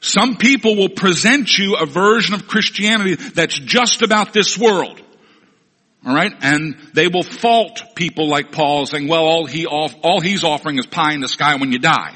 Some 0.00 0.36
people 0.36 0.76
will 0.76 0.90
present 0.90 1.56
you 1.56 1.76
a 1.76 1.86
version 1.86 2.34
of 2.34 2.46
Christianity 2.46 3.14
that's 3.14 3.58
just 3.58 4.02
about 4.02 4.32
this 4.32 4.58
world. 4.58 5.00
Alright? 6.06 6.32
And 6.42 6.76
they 6.92 7.08
will 7.08 7.22
fault 7.22 7.82
people 7.94 8.28
like 8.28 8.52
Paul 8.52 8.84
saying, 8.86 9.08
well, 9.08 9.24
all 9.24 9.46
he 9.46 9.66
off, 9.66 9.94
all 10.02 10.20
he's 10.20 10.44
offering 10.44 10.78
is 10.78 10.86
pie 10.86 11.14
in 11.14 11.20
the 11.20 11.28
sky 11.28 11.56
when 11.56 11.72
you 11.72 11.78
die. 11.78 12.14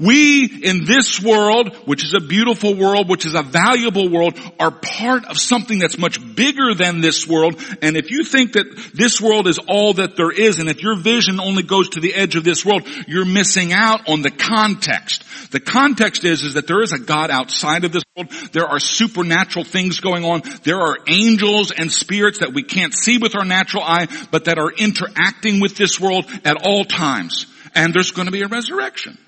We 0.00 0.44
in 0.44 0.84
this 0.84 1.20
world, 1.20 1.74
which 1.86 2.04
is 2.04 2.14
a 2.14 2.20
beautiful 2.20 2.76
world, 2.76 3.08
which 3.08 3.26
is 3.26 3.34
a 3.34 3.42
valuable 3.42 4.08
world, 4.08 4.38
are 4.60 4.70
part 4.70 5.24
of 5.24 5.38
something 5.38 5.80
that's 5.80 5.98
much 5.98 6.20
bigger 6.36 6.72
than 6.72 7.00
this 7.00 7.26
world. 7.26 7.60
And 7.82 7.96
if 7.96 8.12
you 8.12 8.22
think 8.22 8.52
that 8.52 8.92
this 8.94 9.20
world 9.20 9.48
is 9.48 9.58
all 9.58 9.94
that 9.94 10.16
there 10.16 10.30
is, 10.30 10.60
and 10.60 10.68
if 10.68 10.82
your 10.84 10.94
vision 10.94 11.40
only 11.40 11.64
goes 11.64 11.88
to 11.90 12.00
the 12.00 12.14
edge 12.14 12.36
of 12.36 12.44
this 12.44 12.64
world, 12.64 12.86
you're 13.08 13.24
missing 13.24 13.72
out 13.72 14.08
on 14.08 14.22
the 14.22 14.30
context. 14.30 15.24
The 15.50 15.58
context 15.60 16.24
is, 16.24 16.44
is 16.44 16.54
that 16.54 16.68
there 16.68 16.82
is 16.82 16.92
a 16.92 17.00
God 17.00 17.32
outside 17.32 17.84
of 17.84 17.90
this 17.90 18.04
world. 18.16 18.30
There 18.52 18.66
are 18.66 18.78
supernatural 18.78 19.64
things 19.64 19.98
going 19.98 20.24
on. 20.24 20.42
There 20.62 20.80
are 20.80 20.98
angels 21.08 21.72
and 21.72 21.90
spirits 21.90 22.38
that 22.38 22.54
we 22.54 22.62
can't 22.62 22.94
see 22.94 23.18
with 23.18 23.34
our 23.34 23.44
natural 23.44 23.82
eye, 23.82 24.06
but 24.30 24.44
that 24.44 24.58
are 24.58 24.70
interacting 24.70 25.58
with 25.58 25.76
this 25.76 25.98
world 25.98 26.26
at 26.44 26.64
all 26.64 26.84
times. 26.84 27.46
And 27.74 27.92
there's 27.92 28.12
going 28.12 28.26
to 28.26 28.32
be 28.32 28.42
a 28.42 28.48
resurrection. 28.48 29.18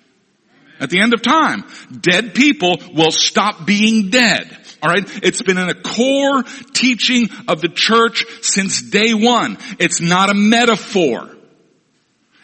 At 0.81 0.91
the 0.91 1.01
end 1.01 1.13
of 1.13 1.23
time, 1.23 1.65
dead 2.01 2.35
people 2.35 2.79
will 2.95 3.11
stop 3.11 3.67
being 3.67 4.09
dead. 4.11 4.57
Alright? 4.83 5.23
It's 5.23 5.43
been 5.43 5.59
in 5.59 5.69
a 5.69 5.75
core 5.75 6.43
teaching 6.73 7.29
of 7.49 7.61
the 7.61 7.69
church 7.69 8.25
since 8.41 8.81
day 8.81 9.13
one. 9.13 9.59
It's 9.79 10.01
not 10.01 10.31
a 10.31 10.35
metaphor. 10.35 11.29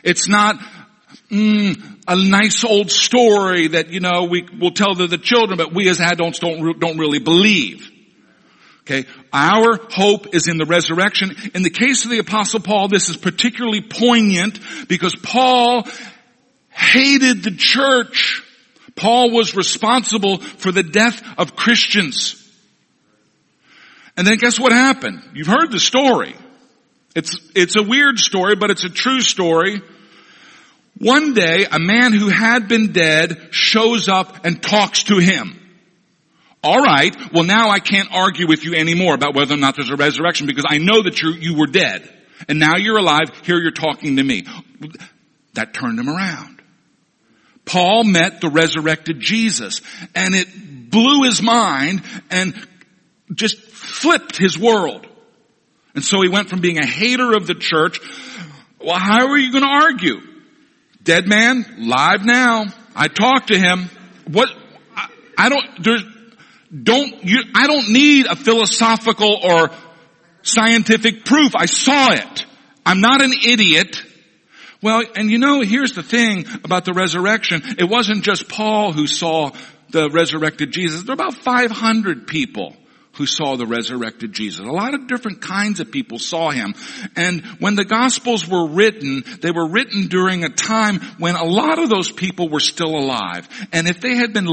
It's 0.05 0.29
not, 0.29 0.57
mm, 1.31 1.99
a 2.07 2.17
nice 2.17 2.63
old 2.63 2.91
story 2.91 3.69
that, 3.69 3.89
you 3.89 4.01
know, 4.01 4.25
we 4.31 4.47
will 4.61 4.73
tell 4.73 4.95
to 4.95 5.07
the 5.07 5.19
children, 5.19 5.57
but 5.57 5.75
we 5.75 5.89
as 5.89 6.01
adults 6.01 6.39
don't, 6.39 6.79
don't 6.79 6.99
really 6.99 7.19
believe. 7.19 7.91
Okay, 8.83 9.05
our 9.33 9.81
hope 9.91 10.33
is 10.33 10.47
in 10.47 10.59
the 10.59 10.65
resurrection. 10.65 11.35
In 11.55 11.65
the 11.65 11.71
case 11.71 12.05
of 12.05 12.13
the 12.13 12.19
apostle 12.19 12.61
Paul, 12.61 12.87
this 12.87 13.09
is 13.09 13.17
particularly 13.17 13.81
poignant 13.81 14.61
because 14.87 15.17
Paul 15.17 15.89
hated 16.77 17.43
the 17.43 17.51
church. 17.51 18.43
Paul 18.95 19.31
was 19.31 19.55
responsible 19.55 20.39
for 20.39 20.73
the 20.73 20.83
death 20.83 21.23
of 21.39 21.57
Christians. 21.57 22.43
And 24.17 24.27
then 24.27 24.39
guess 24.39 24.59
what 24.59 24.73
happened? 24.73 25.23
You've 25.35 25.47
heard 25.47 25.71
the 25.71 25.79
story. 25.79 26.35
It's, 27.15 27.39
it's 27.55 27.77
a 27.77 27.83
weird 27.83 28.19
story, 28.19 28.57
but 28.57 28.71
it's 28.71 28.85
a 28.85 28.91
true 28.91 29.21
story. 29.21 29.81
One 30.99 31.35
day, 31.35 31.67
a 31.71 31.79
man 31.79 32.13
who 32.13 32.29
had 32.29 32.69
been 32.69 32.93
dead 32.93 33.49
shows 33.51 34.09
up 34.09 34.45
and 34.45 34.63
talks 34.63 35.05
to 35.05 35.19
him. 35.19 35.61
Alright, 36.65 37.33
well 37.33 37.45
now 37.45 37.69
I 37.71 37.79
can't 37.79 38.09
argue 38.13 38.49
with 38.49 38.65
you 38.65 38.75
anymore 38.75 39.15
about 39.15 39.35
whether 39.35 39.55
or 39.55 39.59
not 39.59 39.77
there's 39.77 39.91
a 39.91 39.97
resurrection 39.97 40.47
because 40.47 40.65
I 40.67 40.79
know 40.79 41.03
that 41.03 41.21
you, 41.23 41.33
you 41.33 41.59
were 41.59 41.67
dead. 41.67 42.13
And 42.49 42.59
now 42.59 42.77
you're 42.77 42.99
alive, 42.99 43.31
here 43.45 43.59
you're 43.59 43.71
talking 43.71 44.17
to 44.17 44.23
me. 44.23 44.47
That 45.55 45.75
turned 45.75 45.99
him 45.99 46.09
around. 46.09 46.56
Paul 47.67 48.05
met 48.05 48.41
the 48.41 48.49
resurrected 48.49 49.21
Jesus 49.21 49.83
and 50.15 50.35
it 50.35 50.49
blew 50.91 51.25
his 51.25 51.43
mind 51.43 52.03
and 52.31 52.55
just 53.35 53.59
flipped 53.59 54.37
his 54.37 54.59
world. 54.59 55.07
And 55.95 56.05
so 56.05 56.23
he 56.23 56.29
went 56.29 56.49
from 56.49 56.61
being 56.61 56.79
a 56.79 56.87
hater 56.87 57.35
of 57.37 57.47
the 57.47 57.55
church, 57.55 58.01
well, 58.81 58.99
how 58.99 59.29
are 59.29 59.37
you 59.37 59.51
going 59.51 59.65
to 59.65 59.71
argue? 59.71 60.21
Dead 61.03 61.27
man, 61.27 61.65
live 61.79 62.25
now. 62.25 62.67
I 62.95 63.09
talked 63.09 63.49
to 63.49 63.59
him. 63.59 63.91
What, 64.29 64.49
I, 64.95 65.09
I 65.37 65.49
don't, 65.49 65.83
there's, 65.83 66.05
don't, 66.83 67.25
you, 67.25 67.43
I 67.55 67.67
don't 67.67 67.91
need 67.91 68.27
a 68.27 68.37
philosophical 68.37 69.39
or 69.43 69.71
scientific 70.43 71.25
proof. 71.25 71.53
I 71.57 71.67
saw 71.67 72.13
it. 72.13 72.47
I'm 72.85 73.01
not 73.01 73.23
an 73.23 73.33
idiot. 73.45 74.01
Well, 74.83 75.03
and 75.15 75.31
you 75.31 75.39
know, 75.39 75.63
here's 75.63 75.93
the 75.93 76.03
thing 76.03 76.47
about 76.65 76.85
the 76.85 76.93
resurrection. 76.93 77.63
It 77.79 77.89
wasn't 77.89 78.25
just 78.25 78.49
Paul 78.49 78.93
who 78.93 79.07
saw 79.07 79.53
the 79.91 80.11
resurrected 80.11 80.73
Jesus. 80.73 81.03
There 81.03 81.17
were 81.17 81.23
about 81.23 81.35
500 81.35 82.27
people 82.27 82.77
who 83.17 83.27
saw 83.27 83.57
the 83.57 83.67
resurrected 83.67 84.33
Jesus. 84.33 84.61
A 84.61 84.71
lot 84.71 84.95
of 84.95 85.07
different 85.07 85.41
kinds 85.41 85.81
of 85.81 85.91
people 85.91 86.19
saw 86.19 86.51
him. 86.51 86.75
And 87.17 87.45
when 87.61 87.75
the 87.75 87.85
gospels 87.85 88.47
were 88.47 88.69
written, 88.69 89.25
they 89.41 89.51
were 89.51 89.69
written 89.69 90.09
during 90.09 90.45
a 90.45 90.51
time 90.51 91.01
when 91.19 91.35
a 91.35 91.45
lot 91.45 91.79
of 91.79 91.89
those 91.89 92.13
people 92.13 92.49
were 92.49 92.61
still 92.61 92.95
alive. 92.95 93.49
And 93.73 93.89
if 93.89 94.01
they 94.01 94.17
had 94.17 94.35
been 94.35 94.47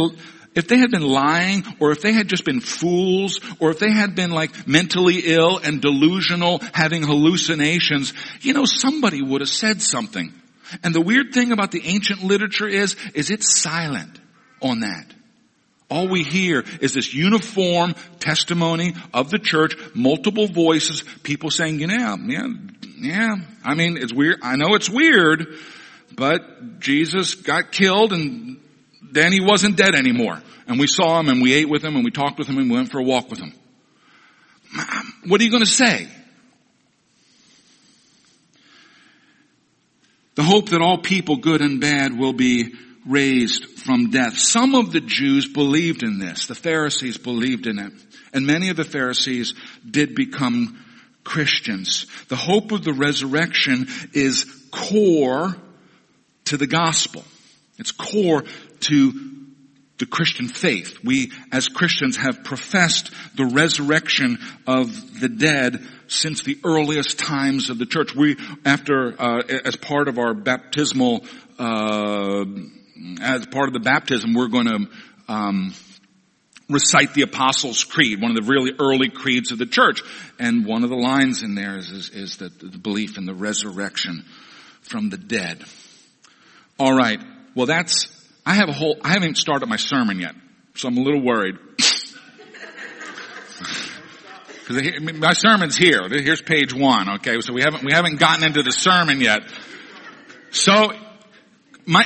if 0.55 0.67
they 0.67 0.77
had 0.77 0.91
been 0.91 1.07
lying 1.07 1.63
or 1.79 1.91
if 1.91 2.01
they 2.01 2.13
had 2.13 2.27
just 2.27 2.45
been 2.45 2.59
fools 2.59 3.39
or 3.59 3.71
if 3.71 3.79
they 3.79 3.91
had 3.91 4.15
been 4.15 4.31
like 4.31 4.67
mentally 4.67 5.21
ill 5.25 5.57
and 5.57 5.81
delusional 5.81 6.59
having 6.73 7.03
hallucinations, 7.03 8.13
you 8.41 8.53
know, 8.53 8.65
somebody 8.65 9.21
would 9.21 9.41
have 9.41 9.49
said 9.49 9.81
something. 9.81 10.31
And 10.83 10.93
the 10.93 11.01
weird 11.01 11.33
thing 11.33 11.51
about 11.51 11.71
the 11.71 11.85
ancient 11.85 12.23
literature 12.23 12.67
is, 12.67 12.95
is 13.13 13.29
it's 13.29 13.59
silent 13.59 14.19
on 14.61 14.81
that. 14.81 15.05
All 15.89 16.07
we 16.07 16.23
hear 16.23 16.63
is 16.81 16.93
this 16.93 17.13
uniform 17.13 17.93
testimony 18.19 18.95
of 19.13 19.29
the 19.29 19.37
church, 19.37 19.75
multiple 19.93 20.47
voices, 20.47 21.03
people 21.21 21.51
saying, 21.51 21.79
you 21.79 21.87
know, 21.87 22.17
yeah, 22.25 22.47
yeah, 22.97 23.35
I 23.63 23.75
mean, 23.75 23.97
it's 23.97 24.13
weird. 24.13 24.39
I 24.41 24.55
know 24.55 24.73
it's 24.73 24.89
weird, 24.89 25.55
but 26.15 26.79
Jesus 26.79 27.35
got 27.35 27.71
killed 27.71 28.13
and 28.13 28.59
then 29.13 29.31
he 29.31 29.41
wasn't 29.41 29.77
dead 29.77 29.95
anymore. 29.95 30.41
And 30.67 30.79
we 30.79 30.87
saw 30.87 31.19
him 31.19 31.29
and 31.29 31.41
we 31.41 31.53
ate 31.53 31.69
with 31.69 31.83
him 31.83 31.95
and 31.95 32.03
we 32.03 32.11
talked 32.11 32.39
with 32.39 32.47
him 32.47 32.57
and 32.57 32.69
we 32.69 32.75
went 32.75 32.91
for 32.91 32.99
a 32.99 33.03
walk 33.03 33.29
with 33.29 33.39
him. 33.39 33.53
What 35.27 35.39
are 35.39 35.43
you 35.43 35.51
going 35.51 35.63
to 35.63 35.69
say? 35.69 36.07
The 40.35 40.43
hope 40.43 40.69
that 40.69 40.81
all 40.81 40.97
people, 40.97 41.37
good 41.37 41.61
and 41.61 41.79
bad, 41.79 42.17
will 42.17 42.33
be 42.33 42.73
raised 43.05 43.65
from 43.79 44.09
death. 44.09 44.37
Some 44.37 44.73
of 44.73 44.91
the 44.91 45.01
Jews 45.01 45.47
believed 45.47 46.03
in 46.03 46.19
this. 46.19 46.47
The 46.47 46.55
Pharisees 46.55 47.17
believed 47.17 47.67
in 47.67 47.77
it. 47.77 47.93
And 48.33 48.47
many 48.47 48.69
of 48.69 48.77
the 48.77 48.83
Pharisees 48.83 49.53
did 49.89 50.15
become 50.15 50.83
Christians. 51.23 52.07
The 52.29 52.35
hope 52.35 52.71
of 52.71 52.83
the 52.83 52.93
resurrection 52.93 53.87
is 54.13 54.45
core 54.71 55.55
to 56.45 56.57
the 56.57 56.67
gospel. 56.67 57.23
It's 57.77 57.91
core 57.91 58.43
to 58.83 59.33
the 59.99 60.05
Christian 60.05 60.47
faith. 60.47 60.97
We 61.03 61.31
as 61.51 61.67
Christians 61.67 62.17
have 62.17 62.43
professed 62.43 63.11
the 63.35 63.45
resurrection 63.45 64.37
of 64.67 65.19
the 65.19 65.29
dead 65.29 65.85
since 66.07 66.43
the 66.43 66.59
earliest 66.63 67.19
times 67.19 67.69
of 67.69 67.77
the 67.77 67.85
church. 67.85 68.15
We, 68.15 68.37
after, 68.65 69.15
uh, 69.19 69.41
as 69.65 69.75
part 69.75 70.07
of 70.07 70.17
our 70.17 70.33
baptismal, 70.33 71.25
uh, 71.59 72.45
as 73.21 73.45
part 73.47 73.67
of 73.67 73.73
the 73.73 73.81
baptism, 73.83 74.33
we're 74.33 74.47
going 74.47 74.67
to 74.67 74.87
um, 75.27 75.73
recite 76.69 77.13
the 77.13 77.21
Apostles' 77.21 77.83
Creed, 77.83 78.21
one 78.21 78.31
of 78.31 78.37
the 78.37 78.51
really 78.51 78.73
early 78.79 79.09
creeds 79.09 79.51
of 79.51 79.57
the 79.57 79.65
church. 79.65 80.01
And 80.39 80.65
one 80.65 80.83
of 80.83 80.89
the 80.89 80.97
lines 80.97 81.43
in 81.43 81.55
there 81.55 81.77
is, 81.77 81.89
is, 81.89 82.09
is 82.09 82.37
that 82.37 82.59
the 82.59 82.77
belief 82.77 83.17
in 83.17 83.25
the 83.25 83.33
resurrection 83.33 84.25
from 84.81 85.09
the 85.09 85.17
dead. 85.17 85.63
All 86.79 86.95
right. 86.95 87.21
Well, 87.55 87.67
that's 87.67 88.07
I 88.45 88.55
have 88.55 88.69
a 88.69 88.73
whole, 88.73 88.97
I 89.01 89.09
haven't 89.09 89.37
started 89.37 89.67
my 89.67 89.77
sermon 89.77 90.19
yet, 90.19 90.35
so 90.75 90.87
I'm 90.87 90.97
a 90.97 91.01
little 91.01 91.23
worried. 91.23 91.55
Because 94.65 95.13
my 95.15 95.33
sermon's 95.33 95.75
here. 95.75 95.99
Here's 96.09 96.41
page 96.41 96.73
one. 96.73 97.15
Okay, 97.15 97.41
so 97.41 97.53
we 97.53 97.61
haven't 97.61 97.83
we 97.83 97.91
haven't 97.91 98.17
gotten 98.17 98.45
into 98.45 98.63
the 98.63 98.71
sermon 98.71 99.19
yet. 99.19 99.41
So 100.51 100.93
my 101.85 102.05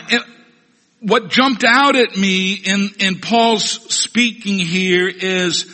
what 0.99 1.29
jumped 1.29 1.63
out 1.63 1.95
at 1.95 2.17
me 2.17 2.53
in 2.53 2.89
in 2.99 3.19
Paul's 3.19 3.63
speaking 3.93 4.57
here 4.57 5.07
is 5.07 5.71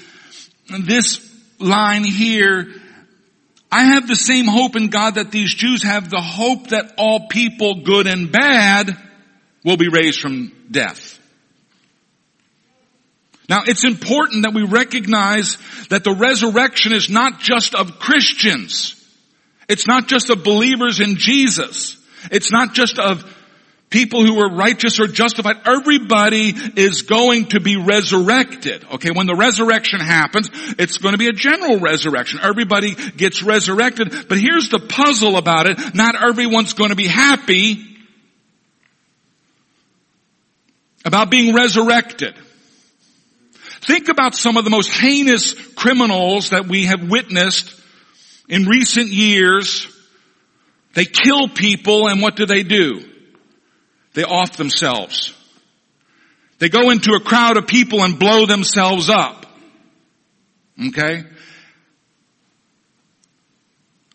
this 0.67 1.25
line 1.59 2.03
here. 2.03 2.67
I 3.71 3.85
have 3.85 4.07
the 4.07 4.15
same 4.15 4.45
hope 4.45 4.75
in 4.75 4.89
God 4.89 5.15
that 5.15 5.31
these 5.31 5.53
Jews 5.53 5.83
have 5.83 6.09
the 6.09 6.21
hope 6.21 6.67
that 6.67 6.93
all 6.97 7.27
people, 7.27 7.81
good 7.83 8.07
and 8.07 8.31
bad, 8.31 8.95
will 9.63 9.77
be 9.77 9.87
raised 9.87 10.19
from 10.19 10.51
death. 10.69 11.19
Now 13.49 13.63
it's 13.65 13.83
important 13.83 14.43
that 14.43 14.53
we 14.53 14.63
recognize 14.63 15.57
that 15.89 16.03
the 16.03 16.15
resurrection 16.15 16.93
is 16.93 17.09
not 17.09 17.39
just 17.39 17.75
of 17.75 17.99
Christians. 17.99 18.99
It's 19.67 19.87
not 19.87 20.07
just 20.07 20.29
of 20.29 20.43
believers 20.43 20.99
in 20.99 21.15
Jesus. 21.15 21.97
It's 22.31 22.51
not 22.51 22.73
just 22.73 22.99
of 22.99 23.23
people 23.89 24.25
who 24.25 24.39
are 24.39 24.49
righteous 24.49 24.99
or 24.99 25.07
justified. 25.07 25.57
Everybody 25.67 26.53
is 26.75 27.03
going 27.03 27.45
to 27.49 27.59
be 27.59 27.77
resurrected. 27.77 28.83
Okay, 28.93 29.11
when 29.13 29.27
the 29.27 29.35
resurrection 29.35 29.99
happens, 29.99 30.49
it's 30.79 30.97
going 30.97 31.13
to 31.13 31.19
be 31.19 31.27
a 31.27 31.31
general 31.31 31.79
resurrection. 31.79 32.39
Everybody 32.41 32.95
gets 32.95 33.43
resurrected. 33.43 34.27
But 34.27 34.39
here's 34.39 34.69
the 34.69 34.79
puzzle 34.79 35.37
about 35.37 35.67
it. 35.67 35.93
Not 35.93 36.15
everyone's 36.21 36.73
going 36.73 36.89
to 36.89 36.95
be 36.95 37.07
happy 37.07 37.92
about 41.05 41.29
being 41.29 41.53
resurrected. 41.53 42.35
Think 43.81 44.07
about 44.07 44.35
some 44.35 44.55
of 44.55 44.63
the 44.63 44.69
most 44.69 44.91
heinous 44.91 45.53
criminals 45.73 46.51
that 46.51 46.67
we 46.67 46.85
have 46.85 47.09
witnessed 47.09 47.81
in 48.47 48.65
recent 48.65 49.09
years. 49.09 49.87
They 50.93 51.05
kill 51.05 51.49
people 51.49 52.07
and 52.07 52.21
what 52.21 52.35
do 52.35 52.45
they 52.45 52.63
do? 52.63 53.03
They 54.13 54.23
off 54.23 54.57
themselves. 54.57 55.33
They 56.59 56.69
go 56.69 56.91
into 56.91 57.13
a 57.13 57.19
crowd 57.19 57.57
of 57.57 57.67
people 57.67 58.03
and 58.03 58.17
blow 58.17 58.45
themselves 58.45 59.09
up. 59.09 59.45
Okay? 60.87 61.23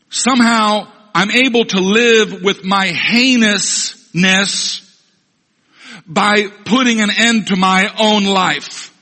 Somehow 0.08 0.90
I'm 1.14 1.30
able 1.30 1.64
to 1.66 1.80
live 1.80 2.42
with 2.42 2.64
my 2.64 2.86
heinousness 2.86 4.87
by 6.08 6.46
putting 6.64 7.00
an 7.00 7.10
end 7.10 7.48
to 7.48 7.56
my 7.56 7.92
own 7.98 8.24
life. 8.24 8.94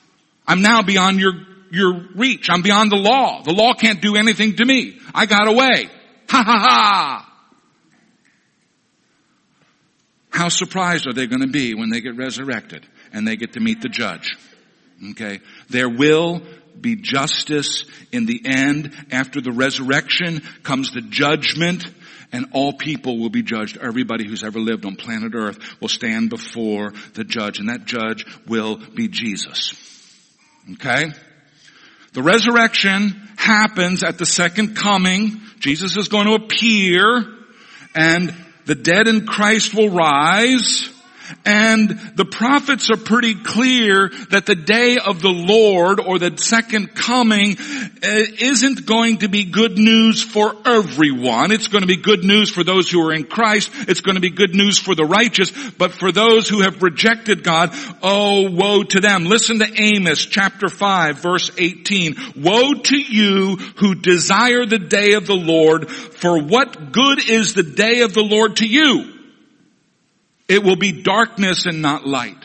I'm 0.47 0.61
now 0.61 0.83
beyond 0.83 1.21
your, 1.21 1.33
your 1.71 2.09
reach. 2.14 2.51
I'm 2.51 2.62
beyond 2.62 2.90
the 2.90 2.97
law. 2.97 3.42
The 3.42 3.53
law 3.53 3.75
can't 3.75 4.03
do 4.03 4.16
anything 4.16 4.57
to 4.57 4.64
me. 4.64 4.99
I 5.14 5.27
got 5.27 5.47
away. 5.47 5.88
Ha 6.29 6.42
ha 6.42 6.59
ha! 6.59 7.33
How 10.31 10.49
surprised 10.49 11.07
are 11.07 11.14
they 11.14 11.27
going 11.27 11.40
to 11.40 11.49
be 11.49 11.75
when 11.75 11.90
they 11.90 12.01
get 12.01 12.16
resurrected 12.16 12.87
and 13.12 13.27
they 13.27 13.37
get 13.37 13.55
to 13.55 13.61
meet 13.61 13.81
the 13.81 13.88
judge? 13.88 14.37
Okay. 15.12 15.40
There 15.71 15.88
will 15.88 16.42
be 16.79 16.97
justice 16.97 17.85
in 18.12 18.27
the 18.27 18.42
end. 18.45 18.92
After 19.11 19.40
the 19.40 19.53
resurrection 19.53 20.42
comes 20.62 20.90
the 20.90 21.01
judgment 21.01 21.87
and 22.33 22.47
all 22.53 22.73
people 22.73 23.19
will 23.19 23.31
be 23.31 23.43
judged. 23.43 23.77
Everybody 23.77 24.27
who's 24.27 24.45
ever 24.45 24.59
lived 24.59 24.85
on 24.85 24.97
planet 24.97 25.35
earth 25.35 25.59
will 25.81 25.89
stand 25.89 26.31
before 26.31 26.93
the 27.15 27.25
judge 27.25 27.59
and 27.59 27.69
that 27.69 27.85
judge 27.85 28.27
will 28.47 28.77
be 28.77 29.09
Jesus. 29.09 29.75
Okay? 30.75 31.12
The 32.12 32.23
resurrection 32.23 33.29
happens 33.37 34.03
at 34.03 34.19
the 34.19 34.27
second 34.27 34.77
coming. 34.77 35.41
Jesus 35.59 35.97
is 35.97 36.09
going 36.09 36.27
to 36.27 36.45
appear 36.45 37.25
and 37.95 38.35
the 38.65 38.75
dead 38.75 39.07
in 39.09 39.27
Christ 39.27 39.75
will 39.75 39.91
rise 39.91 40.91
and 41.45 41.91
the 42.15 42.25
prophets 42.25 42.91
are 42.91 42.97
pretty 42.97 43.35
clear 43.35 44.11
that 44.31 44.47
the 44.47 44.55
day 44.55 44.99
of 44.99 45.23
the 45.23 45.31
Lord 45.31 46.01
or 46.01 46.19
the 46.19 46.37
second 46.39 46.95
coming 46.95 47.57
uh, 47.59 47.97
isn't 48.03 48.87
going 48.87 49.19
to 49.19 49.29
be 49.29 49.45
good 49.45 49.79
news 49.79 50.23
for 50.23 50.55
everyone. 50.65 51.53
It's 51.53 51.69
going 51.69 51.83
to 51.83 51.89
be 51.89 51.97
good 51.97 52.25
news 52.25 52.51
for 52.51 52.65
those 52.65 52.91
who 52.91 53.01
are 53.07 53.12
in 53.12 53.25
Christ. 53.25 53.71
It's 53.89 54.01
going 54.01 54.17
to 54.17 54.21
be 54.21 54.31
good 54.31 54.55
news 54.55 54.79
for 54.79 54.95
the 54.95 55.05
righteous. 55.05 55.53
But 55.73 55.93
for 55.93 56.12
those 56.12 56.49
who 56.49 56.61
have 56.61 56.83
rejected 56.83 57.43
God, 57.43 57.71
oh 58.03 58.51
woe 58.51 58.83
to 58.85 59.01
them. 59.01 59.25
Listen 59.25 59.59
to 59.61 59.81
Amos 59.81 60.25
chapter 60.25 60.69
5 60.69 61.19
verse 61.19 61.51
18. 61.57 62.17
Woe 62.37 62.75
to 62.75 62.97
you 62.97 63.57
who 63.77 63.95
desire 63.95 64.67
the 64.67 64.79
day 64.79 65.12
of 65.15 65.27
the 65.27 65.35
Lord, 65.37 65.91
for 65.91 66.41
what 66.43 66.93
good 66.93 67.29
is 67.29 67.55
the 67.55 67.62
day 67.62 68.01
of 68.01 68.15
the 68.15 68.23
Lord 68.23 68.57
to 68.57 68.67
you? 68.67 69.15
It 70.49 70.63
will 70.63 70.77
be 70.77 71.03
darkness 71.03 71.67
and 71.67 71.83
not 71.83 72.07
light. 72.07 72.39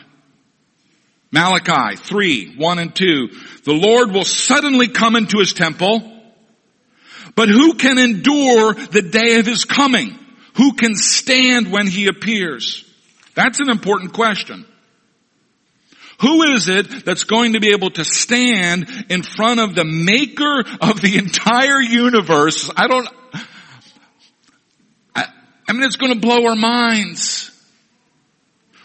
Malachi 1.30 1.96
3, 1.96 2.56
1 2.56 2.78
and 2.78 2.94
2. 2.94 3.28
The 3.64 3.72
Lord 3.72 4.12
will 4.12 4.24
suddenly 4.24 4.88
come 4.88 5.16
into 5.16 5.38
his 5.38 5.54
temple, 5.54 6.02
but 7.34 7.48
who 7.48 7.74
can 7.74 7.98
endure 7.98 8.74
the 8.74 9.02
day 9.02 9.38
of 9.38 9.46
his 9.46 9.64
coming? 9.64 10.18
Who 10.56 10.74
can 10.74 10.94
stand 10.94 11.72
when 11.72 11.86
he 11.86 12.08
appears? 12.08 12.84
That's 13.34 13.60
an 13.60 13.70
important 13.70 14.12
question. 14.12 14.66
Who 16.20 16.42
is 16.54 16.68
it 16.68 17.04
that's 17.04 17.24
going 17.24 17.54
to 17.54 17.60
be 17.60 17.72
able 17.72 17.90
to 17.90 18.04
stand 18.04 19.06
in 19.08 19.22
front 19.22 19.58
of 19.58 19.74
the 19.74 19.84
maker 19.84 20.60
of 20.80 21.00
the 21.00 21.16
entire 21.16 21.80
universe? 21.80 22.70
I 22.76 22.86
don't, 22.86 23.08
I, 25.16 25.24
I 25.68 25.72
mean, 25.72 25.82
it's 25.82 25.96
going 25.96 26.12
to 26.12 26.20
blow 26.20 26.46
our 26.46 26.54
minds. 26.54 27.51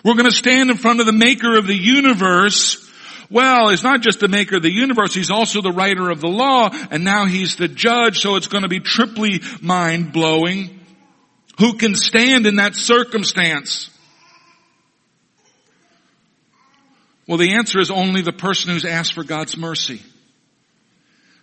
We're 0.07 0.13
going 0.13 0.23
to 0.23 0.31
stand 0.31 0.69
in 0.69 0.77
front 0.77 1.01
of 1.01 1.05
the 1.05 1.11
maker 1.11 1.57
of 1.57 1.67
the 1.67 1.75
universe. 1.75 2.89
Well, 3.29 3.71
he's 3.71 3.83
not 3.83 4.01
just 4.01 4.21
the 4.21 4.29
maker 4.29 4.55
of 4.55 4.63
the 4.63 4.71
universe, 4.71 5.13
he's 5.13 5.29
also 5.29 5.61
the 5.61 5.73
writer 5.73 6.09
of 6.09 6.21
the 6.21 6.29
law, 6.29 6.69
and 6.89 7.03
now 7.03 7.25
he's 7.25 7.57
the 7.57 7.67
judge, 7.67 8.19
so 8.19 8.37
it's 8.37 8.47
going 8.47 8.61
to 8.61 8.69
be 8.69 8.79
triply 8.79 9.41
mind 9.59 10.13
blowing. 10.13 10.79
Who 11.59 11.73
can 11.73 11.93
stand 11.93 12.47
in 12.47 12.55
that 12.55 12.75
circumstance? 12.75 13.89
Well, 17.27 17.37
the 17.37 17.55
answer 17.55 17.81
is 17.81 17.91
only 17.91 18.21
the 18.21 18.31
person 18.31 18.71
who's 18.71 18.85
asked 18.85 19.11
for 19.11 19.25
God's 19.25 19.57
mercy. 19.57 20.01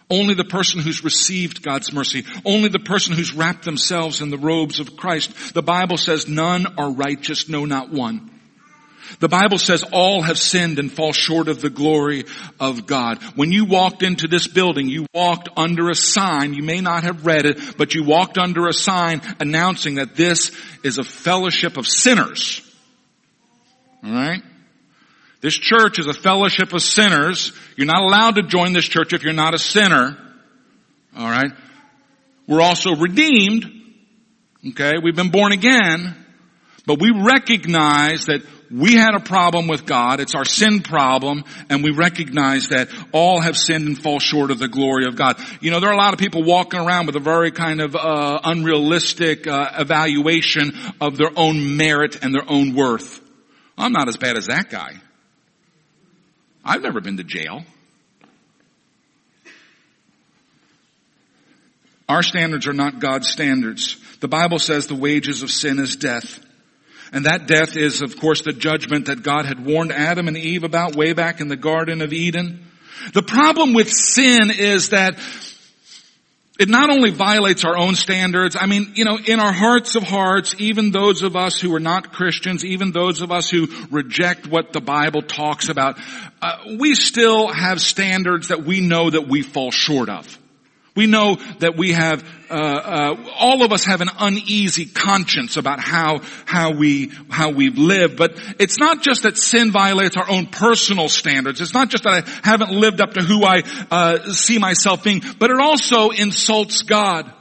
Only 0.08 0.32
the 0.32 0.42
person 0.42 0.80
who's 0.80 1.04
received 1.04 1.62
God's 1.62 1.92
mercy. 1.92 2.24
Only 2.46 2.70
the 2.70 2.78
person 2.78 3.14
who's 3.14 3.34
wrapped 3.34 3.66
themselves 3.66 4.22
in 4.22 4.30
the 4.30 4.38
robes 4.38 4.80
of 4.80 4.96
Christ. 4.96 5.52
The 5.52 5.62
Bible 5.62 5.98
says 5.98 6.28
none 6.28 6.78
are 6.78 6.90
righteous, 6.90 7.50
no 7.50 7.66
not 7.66 7.90
one. 7.90 8.30
The 9.20 9.28
Bible 9.28 9.58
says 9.58 9.84
all 9.92 10.22
have 10.22 10.38
sinned 10.38 10.78
and 10.78 10.90
fall 10.90 11.12
short 11.12 11.48
of 11.48 11.60
the 11.60 11.70
glory 11.70 12.24
of 12.58 12.86
God. 12.86 13.22
When 13.36 13.52
you 13.52 13.64
walked 13.64 14.02
into 14.02 14.28
this 14.28 14.46
building, 14.46 14.88
you 14.88 15.06
walked 15.14 15.48
under 15.56 15.90
a 15.90 15.94
sign. 15.94 16.54
You 16.54 16.62
may 16.62 16.80
not 16.80 17.04
have 17.04 17.26
read 17.26 17.46
it, 17.46 17.76
but 17.76 17.94
you 17.94 18.04
walked 18.04 18.38
under 18.38 18.66
a 18.66 18.72
sign 18.72 19.20
announcing 19.40 19.96
that 19.96 20.16
this 20.16 20.50
is 20.82 20.98
a 20.98 21.04
fellowship 21.04 21.76
of 21.76 21.86
sinners. 21.86 22.60
Alright? 24.04 24.42
This 25.40 25.56
church 25.56 25.98
is 25.98 26.06
a 26.06 26.14
fellowship 26.14 26.72
of 26.72 26.82
sinners. 26.82 27.52
You're 27.76 27.86
not 27.86 28.02
allowed 28.02 28.36
to 28.36 28.42
join 28.42 28.72
this 28.72 28.86
church 28.86 29.12
if 29.12 29.22
you're 29.22 29.32
not 29.32 29.54
a 29.54 29.58
sinner. 29.58 30.16
Alright? 31.16 31.52
We're 32.46 32.62
also 32.62 32.94
redeemed. 32.94 33.70
Okay? 34.70 34.94
We've 35.02 35.16
been 35.16 35.30
born 35.30 35.52
again. 35.52 36.16
But 36.86 37.00
we 37.00 37.10
recognize 37.10 38.26
that 38.26 38.42
we 38.70 38.94
had 38.94 39.14
a 39.14 39.20
problem 39.20 39.68
with 39.68 39.86
God. 39.86 40.20
It's 40.20 40.34
our 40.34 40.44
sin 40.44 40.82
problem. 40.82 41.44
And 41.68 41.82
we 41.82 41.90
recognize 41.90 42.68
that 42.68 42.88
all 43.12 43.40
have 43.40 43.56
sinned 43.56 43.86
and 43.86 43.98
fall 43.98 44.18
short 44.20 44.50
of 44.50 44.58
the 44.58 44.68
glory 44.68 45.06
of 45.06 45.16
God. 45.16 45.40
You 45.60 45.70
know, 45.70 45.80
there 45.80 45.90
are 45.90 45.94
a 45.94 45.98
lot 45.98 46.12
of 46.12 46.18
people 46.18 46.42
walking 46.42 46.80
around 46.80 47.06
with 47.06 47.16
a 47.16 47.20
very 47.20 47.50
kind 47.50 47.80
of, 47.80 47.94
uh, 47.94 48.40
unrealistic, 48.44 49.46
uh, 49.46 49.72
evaluation 49.78 50.72
of 51.00 51.16
their 51.16 51.30
own 51.36 51.76
merit 51.76 52.22
and 52.22 52.34
their 52.34 52.48
own 52.48 52.74
worth. 52.74 53.20
I'm 53.76 53.92
not 53.92 54.08
as 54.08 54.16
bad 54.16 54.36
as 54.36 54.46
that 54.46 54.70
guy. 54.70 54.94
I've 56.64 56.82
never 56.82 57.00
been 57.00 57.16
to 57.18 57.24
jail. 57.24 57.64
Our 62.08 62.22
standards 62.22 62.66
are 62.66 62.74
not 62.74 63.00
God's 63.00 63.28
standards. 63.28 63.96
The 64.20 64.28
Bible 64.28 64.58
says 64.58 64.86
the 64.86 64.94
wages 64.94 65.42
of 65.42 65.50
sin 65.50 65.78
is 65.78 65.96
death. 65.96 66.40
And 67.14 67.26
that 67.26 67.46
death 67.46 67.76
is, 67.76 68.02
of 68.02 68.18
course, 68.18 68.42
the 68.42 68.52
judgment 68.52 69.06
that 69.06 69.22
God 69.22 69.46
had 69.46 69.64
warned 69.64 69.92
Adam 69.92 70.26
and 70.26 70.36
Eve 70.36 70.64
about 70.64 70.96
way 70.96 71.12
back 71.12 71.40
in 71.40 71.46
the 71.46 71.56
Garden 71.56 72.02
of 72.02 72.12
Eden. 72.12 72.66
The 73.12 73.22
problem 73.22 73.72
with 73.72 73.88
sin 73.88 74.50
is 74.50 74.88
that 74.88 75.16
it 76.58 76.68
not 76.68 76.90
only 76.90 77.10
violates 77.10 77.64
our 77.64 77.76
own 77.76 77.94
standards, 77.94 78.56
I 78.58 78.66
mean, 78.66 78.94
you 78.96 79.04
know, 79.04 79.16
in 79.16 79.38
our 79.38 79.52
hearts 79.52 79.94
of 79.94 80.02
hearts, 80.02 80.56
even 80.58 80.90
those 80.90 81.22
of 81.22 81.36
us 81.36 81.60
who 81.60 81.72
are 81.76 81.80
not 81.80 82.12
Christians, 82.12 82.64
even 82.64 82.90
those 82.90 83.22
of 83.22 83.30
us 83.30 83.48
who 83.48 83.68
reject 83.92 84.48
what 84.48 84.72
the 84.72 84.80
Bible 84.80 85.22
talks 85.22 85.68
about, 85.68 86.00
uh, 86.42 86.58
we 86.80 86.96
still 86.96 87.46
have 87.46 87.80
standards 87.80 88.48
that 88.48 88.64
we 88.64 88.80
know 88.80 89.08
that 89.08 89.28
we 89.28 89.42
fall 89.42 89.70
short 89.70 90.08
of. 90.08 90.38
We 90.96 91.06
know 91.06 91.38
that 91.58 91.76
we 91.76 91.90
have, 91.90 92.22
uh, 92.48 92.54
uh, 92.54 93.30
all 93.36 93.64
of 93.64 93.72
us 93.72 93.84
have 93.84 94.00
an 94.00 94.10
uneasy 94.16 94.86
conscience 94.86 95.56
about 95.56 95.80
how, 95.80 96.20
how 96.44 96.70
we, 96.70 97.10
how 97.28 97.50
we've 97.50 97.76
lived. 97.76 98.16
But 98.16 98.40
it's 98.60 98.78
not 98.78 99.02
just 99.02 99.24
that 99.24 99.36
sin 99.36 99.72
violates 99.72 100.16
our 100.16 100.30
own 100.30 100.46
personal 100.46 101.08
standards. 101.08 101.60
It's 101.60 101.74
not 101.74 101.90
just 101.90 102.04
that 102.04 102.24
I 102.24 102.48
haven't 102.48 102.70
lived 102.70 103.00
up 103.00 103.14
to 103.14 103.22
who 103.22 103.44
I 103.44 103.62
uh, 103.90 104.30
see 104.32 104.58
myself 104.58 105.02
being, 105.02 105.22
but 105.40 105.50
it 105.50 105.58
also 105.58 106.10
insults 106.10 106.82
God. 106.82 107.32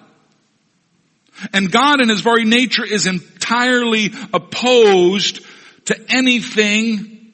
And 1.53 1.71
God 1.71 2.01
in 2.01 2.09
His 2.09 2.21
very 2.21 2.45
nature 2.45 2.85
is 2.85 3.05
entirely 3.05 4.13
opposed 4.33 5.45
to 5.85 6.05
anything 6.09 7.33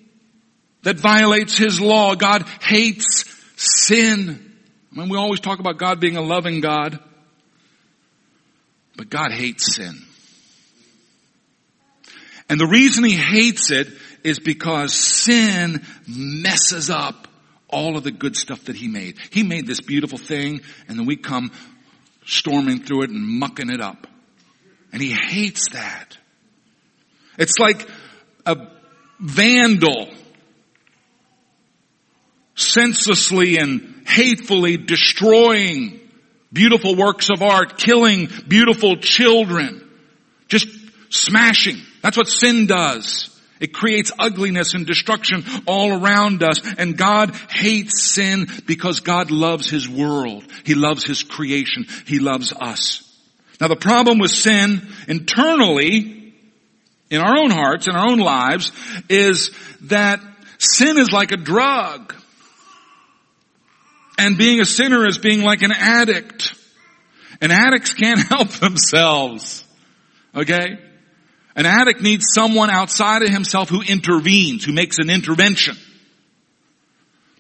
that 0.84 1.00
violates 1.00 1.58
His 1.58 1.80
law. 1.80 2.16
God 2.16 2.46
hates 2.62 3.24
sin. 3.56 4.49
I 4.92 5.00
mean, 5.00 5.10
we 5.10 5.18
always 5.18 5.40
talk 5.40 5.60
about 5.60 5.78
God 5.78 6.00
being 6.00 6.18
a 6.18 6.22
loving 6.22 6.62
God, 6.62 7.00
but 8.96 9.10
God 9.10 9.32
hates 9.32 9.76
sin. 9.76 9.94
And 12.50 12.60
the 12.60 12.68
reason 12.68 13.04
he 13.04 13.16
hates 13.16 13.70
it 13.70 13.88
is 14.24 14.40
because 14.40 14.94
sin 14.94 15.86
messes 16.08 16.90
up 16.90 17.28
all 17.70 17.96
of 17.96 18.04
the 18.04 18.12
good 18.12 18.36
stuff 18.36 18.66
that 18.66 18.76
he 18.76 18.88
made. 18.88 19.18
He 19.30 19.44
made 19.44 19.68
this 19.68 19.82
beautiful 19.82 20.18
thing 20.18 20.62
and 20.88 20.98
then 20.98 21.06
we 21.06 21.16
come 21.16 21.52
storming 22.26 22.84
through 22.84 23.04
it 23.04 23.10
and 23.12 23.40
mucking 23.40 23.70
it 23.70 23.82
up. 23.82 24.08
And 24.92 25.02
he 25.02 25.12
hates 25.12 25.70
that. 25.74 26.18
It's 27.38 27.60
like 27.60 27.88
a 28.46 28.58
vandal 29.20 30.10
senselessly 32.60 33.58
and 33.58 34.04
hatefully 34.06 34.78
destroying 34.78 36.00
beautiful 36.52 36.96
works 36.96 37.30
of 37.30 37.42
art, 37.42 37.78
killing 37.78 38.28
beautiful 38.48 38.98
children, 38.98 39.88
just 40.48 40.68
smashing. 41.10 41.78
That's 42.02 42.18
what 42.18 42.28
sin 42.28 42.68
does. 42.68 43.30
It 43.60 43.74
creates 43.74 44.12
ugliness 44.18 44.74
and 44.74 44.86
destruction 44.86 45.44
all 45.68 46.02
around 46.02 46.44
us. 46.44 46.62
And 46.78 46.98
God 46.98 47.36
hates 47.50 48.02
sin 48.02 48.48
because 48.66 49.02
God 49.02 49.32
loves 49.32 49.70
His 49.70 49.88
world. 49.88 50.46
He 50.66 50.76
loves 50.76 51.04
His 51.04 51.24
creation. 51.24 51.86
He 52.06 52.20
loves 52.20 52.54
us. 52.54 53.04
Now 53.60 53.68
the 53.68 53.76
problem 53.76 54.20
with 54.20 54.32
sin 54.32 54.88
internally, 55.08 56.34
in 57.10 57.22
our 57.22 57.38
own 57.38 57.52
hearts, 57.52 57.88
in 57.88 57.96
our 57.96 58.10
own 58.10 58.20
lives, 58.20 58.72
is 59.10 59.52
that 59.82 60.22
sin 60.58 60.98
is 60.98 61.12
like 61.12 61.32
a 61.32 61.38
drug. 61.38 62.16
And 64.20 64.38
being 64.38 64.60
a 64.60 64.66
sinner 64.66 65.08
is 65.08 65.18
being 65.18 65.42
like 65.42 65.62
an 65.62 65.72
addict. 65.72 66.54
And 67.42 67.52
addicts 67.52 67.94
can't 67.94 68.20
help 68.30 68.50
themselves. 68.50 69.64
Okay? 70.36 70.78
An 71.56 71.66
addict 71.66 72.02
needs 72.02 72.28
someone 72.34 72.70
outside 72.70 73.22
of 73.22 73.30
himself 73.30 73.70
who 73.70 73.82
intervenes, 73.82 74.64
who 74.64 74.74
makes 74.74 74.98
an 75.00 75.10
intervention. 75.10 75.76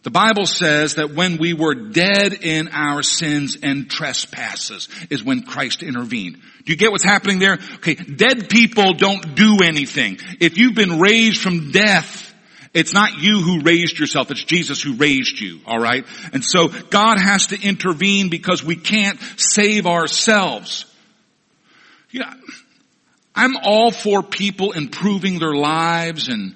The 0.03 0.11
Bible 0.11 0.45
says 0.45 0.95
that 0.95 1.13
when 1.13 1.37
we 1.37 1.53
were 1.53 1.75
dead 1.75 2.33
in 2.33 2.69
our 2.69 3.03
sins 3.03 3.57
and 3.61 3.89
trespasses 3.89 4.87
is 5.09 5.23
when 5.23 5.43
Christ 5.43 5.83
intervened. 5.83 6.37
Do 6.63 6.71
you 6.71 6.77
get 6.77 6.91
what's 6.91 7.03
happening 7.03 7.39
there? 7.39 7.59
Okay, 7.75 7.95
dead 7.95 8.49
people 8.49 8.93
don't 8.93 9.35
do 9.35 9.57
anything. 9.61 10.19
If 10.39 10.57
you've 10.57 10.75
been 10.75 10.99
raised 10.99 11.41
from 11.41 11.71
death, 11.71 12.28
it's 12.73 12.93
not 12.93 13.17
you 13.17 13.41
who 13.41 13.61
raised 13.61 13.97
yourself, 13.97 14.29
it's 14.31 14.43
Jesus 14.43 14.81
who 14.81 14.95
raised 14.95 15.39
you, 15.39 15.59
alright? 15.67 16.05
And 16.33 16.43
so 16.43 16.67
God 16.67 17.19
has 17.19 17.47
to 17.47 17.59
intervene 17.59 18.29
because 18.29 18.63
we 18.63 18.75
can't 18.75 19.19
save 19.37 19.87
ourselves. 19.87 20.85
Yeah, 22.11 22.31
I'm 23.35 23.57
all 23.57 23.91
for 23.91 24.21
people 24.21 24.73
improving 24.73 25.39
their 25.39 25.53
lives 25.53 26.27
and 26.27 26.55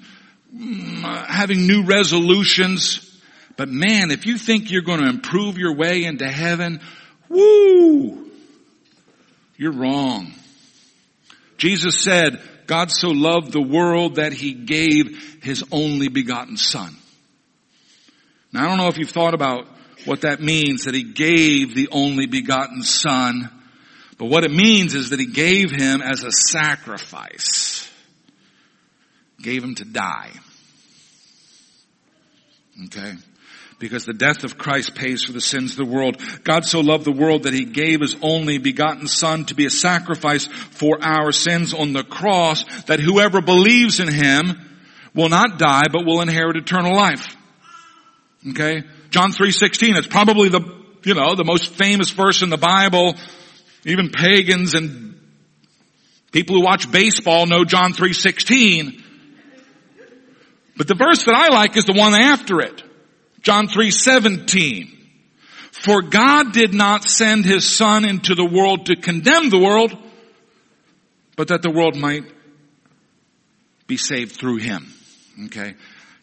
mm, 0.54 1.26
having 1.26 1.66
new 1.66 1.84
resolutions. 1.84 3.20
But 3.56 3.68
man, 3.68 4.10
if 4.10 4.26
you 4.26 4.38
think 4.38 4.70
you're 4.70 4.82
going 4.82 5.00
to 5.00 5.08
improve 5.08 5.58
your 5.58 5.74
way 5.74 6.04
into 6.04 6.28
heaven, 6.28 6.80
woo, 7.28 8.30
you're 9.56 9.72
wrong. 9.72 10.32
Jesus 11.56 12.00
said, 12.00 12.40
God 12.66 12.90
so 12.90 13.10
loved 13.10 13.52
the 13.52 13.62
world 13.62 14.16
that 14.16 14.32
he 14.32 14.52
gave 14.52 15.40
his 15.42 15.64
only 15.70 16.08
begotten 16.08 16.56
son. 16.56 16.96
Now 18.52 18.64
I 18.64 18.68
don't 18.68 18.78
know 18.78 18.88
if 18.88 18.98
you've 18.98 19.10
thought 19.10 19.34
about 19.34 19.66
what 20.04 20.22
that 20.22 20.40
means 20.40 20.84
that 20.84 20.94
he 20.94 21.02
gave 21.02 21.74
the 21.74 21.88
only 21.90 22.26
begotten 22.26 22.82
son, 22.82 23.50
but 24.18 24.26
what 24.26 24.44
it 24.44 24.50
means 24.50 24.94
is 24.94 25.10
that 25.10 25.20
he 25.20 25.26
gave 25.26 25.70
him 25.70 26.02
as 26.02 26.24
a 26.24 26.30
sacrifice. 26.30 27.90
Gave 29.42 29.64
him 29.64 29.74
to 29.76 29.84
die. 29.84 30.30
Okay? 32.86 33.14
Because 33.78 34.04
the 34.04 34.12
death 34.12 34.44
of 34.44 34.56
Christ 34.56 34.94
pays 34.94 35.24
for 35.24 35.32
the 35.32 35.40
sins 35.40 35.72
of 35.72 35.76
the 35.76 35.92
world. 35.92 36.20
God 36.44 36.64
so 36.64 36.80
loved 36.80 37.04
the 37.04 37.12
world 37.12 37.44
that 37.44 37.54
he 37.54 37.64
gave 37.64 38.00
his 38.00 38.16
only 38.22 38.58
begotten 38.58 39.06
son 39.06 39.44
to 39.46 39.54
be 39.54 39.66
a 39.66 39.70
sacrifice 39.70 40.46
for 40.46 40.98
our 41.02 41.32
sins 41.32 41.74
on 41.74 41.92
the 41.92 42.04
cross 42.04 42.64
that 42.84 43.00
whoever 43.00 43.40
believes 43.40 44.00
in 44.00 44.12
him 44.12 44.78
will 45.14 45.28
not 45.28 45.58
die 45.58 45.84
but 45.92 46.04
will 46.04 46.20
inherit 46.20 46.56
eternal 46.56 46.94
life. 46.94 47.36
Okay? 48.50 48.84
John 49.10 49.32
3:16 49.32 49.96
it's 49.96 50.06
probably 50.06 50.48
the 50.48 50.60
you 51.04 51.14
know 51.14 51.34
the 51.34 51.44
most 51.44 51.74
famous 51.74 52.10
verse 52.10 52.42
in 52.42 52.50
the 52.50 52.58
Bible. 52.58 53.14
Even 53.84 54.10
pagans 54.10 54.74
and 54.74 55.20
people 56.32 56.56
who 56.56 56.62
watch 56.62 56.90
baseball 56.90 57.46
know 57.46 57.64
John 57.64 57.92
3:16. 57.92 59.02
But 60.76 60.88
the 60.88 60.94
verse 60.94 61.24
that 61.24 61.34
I 61.34 61.48
like 61.48 61.76
is 61.76 61.84
the 61.84 61.92
one 61.92 62.14
after 62.14 62.60
it. 62.60 62.83
John 63.44 63.68
3:17. 63.68 64.90
For 65.70 66.00
God 66.00 66.52
did 66.52 66.72
not 66.72 67.04
send 67.04 67.44
his 67.44 67.68
son 67.68 68.08
into 68.08 68.34
the 68.34 68.44
world 68.44 68.86
to 68.86 68.96
condemn 68.96 69.50
the 69.50 69.58
world, 69.58 69.94
but 71.36 71.48
that 71.48 71.60
the 71.62 71.70
world 71.70 71.94
might 71.94 72.24
be 73.86 73.98
saved 73.98 74.32
through 74.32 74.56
him. 74.56 74.90
Okay? 75.46 75.74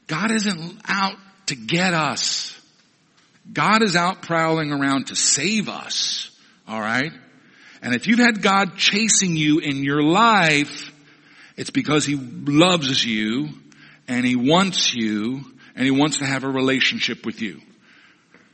God 0.08 0.32
isn't 0.32 0.82
out 0.88 1.16
to 1.48 1.56
get 1.56 1.94
us. 1.94 2.60
God 3.54 3.84
is 3.84 3.96
out 3.96 4.24
prowling 4.24 4.72
around 4.72 5.08
to 5.08 5.16
save 5.16 5.70
us. 5.70 6.32
Alright? 6.68 7.12
And 7.84 7.94
if 7.94 8.08
you've 8.08 8.20
had 8.20 8.42
God 8.42 8.78
chasing 8.78 9.36
you 9.36 9.60
in 9.60 9.84
your 9.84 10.02
life, 10.02 10.92
it's 11.56 11.70
because 11.70 12.06
He 12.06 12.16
loves 12.16 13.06
you 13.06 13.50
and 14.08 14.26
He 14.26 14.36
wants 14.36 14.94
you 14.94 15.46
and 15.76 15.86
he 15.86 15.92
wants 15.92 16.18
to 16.18 16.26
have 16.26 16.44
a 16.44 16.50
relationship 16.50 17.26
with 17.26 17.42
you. 17.42 17.62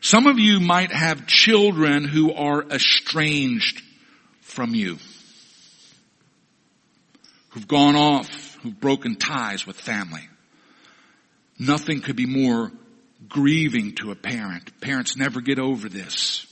Some 0.02 0.28
of 0.28 0.40
you 0.40 0.60
might 0.60 0.92
have 0.92 1.28
children 1.28 2.06
who 2.06 2.34
are 2.34 2.64
estranged 2.64 3.82
from 4.42 4.74
you. 4.74 4.98
Who've 7.50 7.68
gone 7.68 7.96
off, 7.96 8.56
who've 8.62 8.80
broken 8.80 9.16
ties 9.16 9.66
with 9.66 9.80
family. 9.80 10.28
Nothing 11.60 12.02
could 12.02 12.16
be 12.16 12.26
more 12.26 12.72
grieving 13.28 13.96
to 13.96 14.12
a 14.12 14.16
parent. 14.16 14.80
Parents 14.80 15.18
never 15.18 15.42
get 15.42 15.60
over 15.60 15.90
this. 15.90 16.47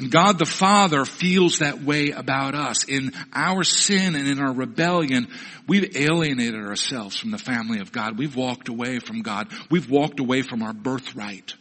And 0.00 0.10
God 0.10 0.38
the 0.38 0.46
Father 0.46 1.04
feels 1.04 1.58
that 1.58 1.82
way 1.82 2.08
about 2.08 2.54
us. 2.54 2.84
In 2.84 3.12
our 3.34 3.62
sin 3.62 4.14
and 4.14 4.26
in 4.26 4.38
our 4.38 4.50
rebellion, 4.50 5.28
we've 5.68 5.94
alienated 5.94 6.64
ourselves 6.64 7.18
from 7.18 7.32
the 7.32 7.38
family 7.38 7.80
of 7.80 7.92
God. 7.92 8.16
We've 8.16 8.34
walked 8.34 8.68
away 8.70 8.98
from 8.98 9.20
God. 9.20 9.48
We've 9.68 9.90
walked 9.90 10.18
away 10.18 10.40
from 10.40 10.62
our 10.62 10.72
birthright. 10.72 11.52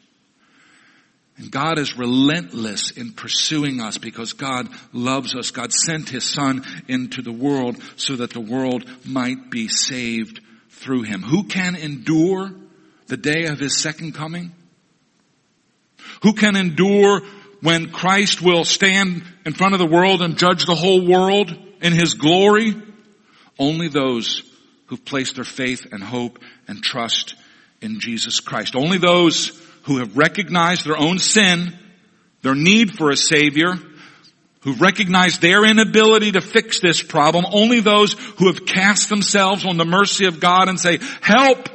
And 1.35 1.51
God 1.51 1.79
is 1.79 1.97
relentless 1.97 2.91
in 2.91 3.11
pursuing 3.11 3.81
us 3.81 3.97
because 3.97 4.31
God 4.31 4.69
loves 4.93 5.35
us. 5.35 5.51
God 5.51 5.73
sent 5.73 6.07
His 6.07 6.23
Son 6.23 6.63
into 6.87 7.21
the 7.21 7.33
world 7.33 7.75
so 7.97 8.15
that 8.15 8.31
the 8.31 8.39
world 8.39 8.85
might 9.05 9.49
be 9.49 9.67
saved 9.67 10.39
through 10.69 11.01
Him. 11.01 11.23
Who 11.23 11.43
can 11.43 11.75
endure 11.75 12.51
the 13.07 13.17
day 13.17 13.47
of 13.47 13.59
His 13.59 13.75
second 13.75 14.13
coming? 14.13 14.53
Who 16.23 16.31
can 16.31 16.55
endure 16.55 17.21
when 17.61 17.91
Christ 17.91 18.41
will 18.41 18.63
stand 18.63 19.23
in 19.45 19.53
front 19.53 19.73
of 19.73 19.79
the 19.79 19.85
world 19.85 20.21
and 20.21 20.37
judge 20.37 20.65
the 20.65 20.75
whole 20.75 21.05
world 21.05 21.51
in 21.81 21.93
His 21.93 22.13
glory? 22.13 22.75
Only 23.57 23.89
those 23.89 24.43
who've 24.87 25.03
placed 25.03 25.35
their 25.35 25.43
faith 25.43 25.87
and 25.91 26.01
hope 26.01 26.39
and 26.67 26.81
trust 26.81 27.35
in 27.81 27.99
Jesus 27.99 28.39
Christ. 28.39 28.75
Only 28.75 28.97
those 28.97 29.49
who 29.83 29.97
have 29.97 30.17
recognized 30.17 30.85
their 30.85 30.97
own 30.97 31.19
sin, 31.19 31.77
their 32.41 32.55
need 32.55 32.95
for 32.95 33.09
a 33.09 33.17
Savior, 33.17 33.75
who've 34.61 34.81
recognized 34.81 35.41
their 35.41 35.65
inability 35.65 36.33
to 36.33 36.41
fix 36.41 36.79
this 36.79 37.01
problem, 37.01 37.45
only 37.51 37.79
those 37.79 38.13
who 38.37 38.47
have 38.47 38.65
cast 38.65 39.09
themselves 39.09 39.65
on 39.65 39.77
the 39.77 39.85
mercy 39.85 40.25
of 40.25 40.39
God 40.39 40.67
and 40.67 40.79
say, 40.79 40.99
help! 41.21 41.69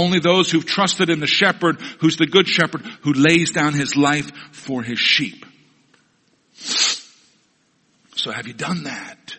Only 0.00 0.18
those 0.18 0.50
who've 0.50 0.64
trusted 0.64 1.10
in 1.10 1.20
the 1.20 1.26
shepherd, 1.26 1.78
who's 2.00 2.16
the 2.16 2.26
good 2.26 2.48
shepherd, 2.48 2.80
who 3.02 3.12
lays 3.12 3.50
down 3.50 3.74
his 3.74 3.96
life 3.96 4.32
for 4.50 4.82
his 4.82 4.98
sheep. 4.98 5.44
So 6.54 8.30
have 8.30 8.46
you 8.46 8.54
done 8.54 8.84
that? 8.84 9.36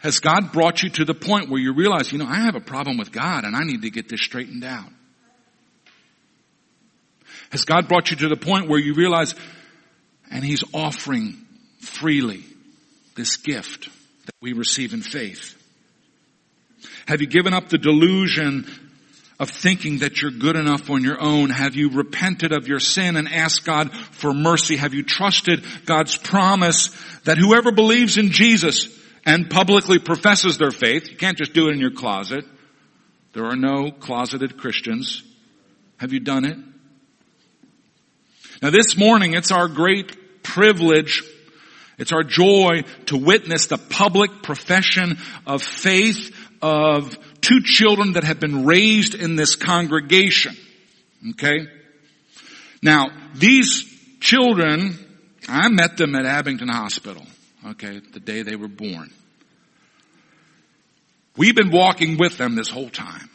Has 0.00 0.20
God 0.20 0.52
brought 0.52 0.82
you 0.82 0.90
to 0.90 1.06
the 1.06 1.14
point 1.14 1.48
where 1.48 1.58
you 1.58 1.72
realize, 1.72 2.12
you 2.12 2.18
know, 2.18 2.26
I 2.26 2.40
have 2.40 2.56
a 2.56 2.60
problem 2.60 2.98
with 2.98 3.10
God 3.10 3.44
and 3.44 3.56
I 3.56 3.64
need 3.64 3.82
to 3.82 3.90
get 3.90 4.10
this 4.10 4.20
straightened 4.20 4.64
out? 4.64 4.90
Has 7.50 7.64
God 7.64 7.88
brought 7.88 8.10
you 8.10 8.18
to 8.18 8.28
the 8.28 8.36
point 8.36 8.68
where 8.68 8.78
you 8.78 8.92
realize, 8.92 9.34
and 10.30 10.44
He's 10.44 10.62
offering 10.74 11.38
freely 11.80 12.44
this 13.18 13.36
gift 13.36 13.90
that 14.24 14.34
we 14.40 14.54
receive 14.54 14.94
in 14.94 15.02
faith? 15.02 15.54
Have 17.06 17.20
you 17.20 17.26
given 17.26 17.52
up 17.52 17.68
the 17.68 17.76
delusion 17.76 18.66
of 19.38 19.50
thinking 19.50 19.98
that 19.98 20.22
you're 20.22 20.30
good 20.30 20.56
enough 20.56 20.88
on 20.88 21.02
your 21.02 21.20
own? 21.20 21.50
Have 21.50 21.74
you 21.74 21.90
repented 21.90 22.52
of 22.52 22.66
your 22.66 22.80
sin 22.80 23.16
and 23.16 23.28
asked 23.28 23.64
God 23.64 23.92
for 23.92 24.32
mercy? 24.32 24.76
Have 24.76 24.94
you 24.94 25.02
trusted 25.02 25.64
God's 25.84 26.16
promise 26.16 26.88
that 27.24 27.36
whoever 27.36 27.72
believes 27.72 28.16
in 28.16 28.30
Jesus 28.30 28.88
and 29.28 29.50
publicly 29.50 29.98
professes 29.98 30.56
their 30.56 30.70
faith, 30.70 31.10
you 31.10 31.16
can't 31.16 31.36
just 31.36 31.52
do 31.52 31.68
it 31.68 31.72
in 31.72 31.78
your 31.78 31.90
closet. 31.90 32.46
There 33.34 33.44
are 33.44 33.56
no 33.56 33.90
closeted 33.90 34.56
Christians. 34.56 35.22
Have 35.98 36.14
you 36.14 36.20
done 36.20 36.46
it? 36.46 36.56
Now 38.62 38.70
this 38.70 38.96
morning 38.96 39.34
it's 39.34 39.52
our 39.52 39.68
great 39.68 40.42
privilege, 40.42 41.22
it's 41.98 42.12
our 42.12 42.22
joy 42.22 42.82
to 43.06 43.16
witness 43.16 43.66
the 43.66 43.78
public 43.78 44.42
profession 44.42 45.18
of 45.46 45.62
faith 45.62 46.34
of 46.62 47.16
two 47.40 47.60
children 47.62 48.14
that 48.14 48.24
have 48.24 48.40
been 48.40 48.64
raised 48.64 49.14
in 49.14 49.36
this 49.36 49.56
congregation. 49.56 50.56
Okay? 51.30 51.66
Now, 52.82 53.08
these 53.34 53.84
children, 54.20 54.98
I 55.48 55.68
met 55.68 55.96
them 55.96 56.14
at 56.14 56.24
Abington 56.24 56.68
Hospital, 56.68 57.24
okay, 57.66 58.00
the 58.12 58.20
day 58.20 58.42
they 58.42 58.56
were 58.56 58.68
born. 58.68 59.10
We've 61.36 61.54
been 61.54 61.70
walking 61.70 62.16
with 62.18 62.36
them 62.36 62.56
this 62.56 62.68
whole 62.68 62.90
time. 62.90 63.30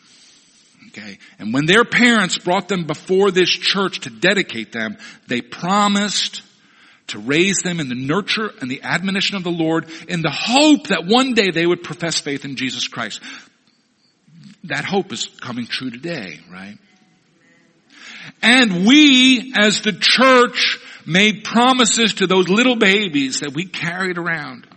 Okay. 0.90 1.18
And 1.40 1.54
when 1.54 1.66
their 1.66 1.86
parents 1.86 2.38
brought 2.38 2.68
them 2.68 2.86
before 2.86 3.32
this 3.32 3.50
church 3.50 4.02
to 4.02 4.12
dedicate 4.12 4.72
them, 4.72 4.98
they 5.28 5.42
promised 5.42 6.44
to 7.08 7.20
raise 7.20 7.62
them 7.64 7.80
in 7.80 7.90
the 7.90 7.96
nurture 7.96 8.50
and 8.62 8.70
the 8.70 8.84
admonition 8.84 9.36
of 9.36 9.44
the 9.44 9.52
Lord 9.52 9.90
in 10.08 10.22
the 10.22 10.32
hope 10.32 10.88
that 10.88 11.06
one 11.06 11.34
day 11.34 11.52
they 11.52 11.66
would 11.66 11.84
profess 11.84 12.20
faith 12.20 12.46
in 12.46 12.56
Jesus 12.56 12.88
Christ. 12.88 13.22
That 14.66 14.86
hope 14.86 15.12
is 15.12 15.28
coming 15.42 15.66
true 15.66 15.90
today, 15.90 16.40
right? 16.52 16.78
And 18.42 18.86
we 18.86 19.54
as 19.58 19.82
the 19.82 19.92
church 19.92 20.80
made 21.06 21.44
promises 21.44 22.16
to 22.16 22.28
those 22.28 22.48
little 22.48 22.78
babies 22.78 23.42
that 23.42 23.54
we 23.54 23.66
carried 23.66 24.18
around. 24.18 24.68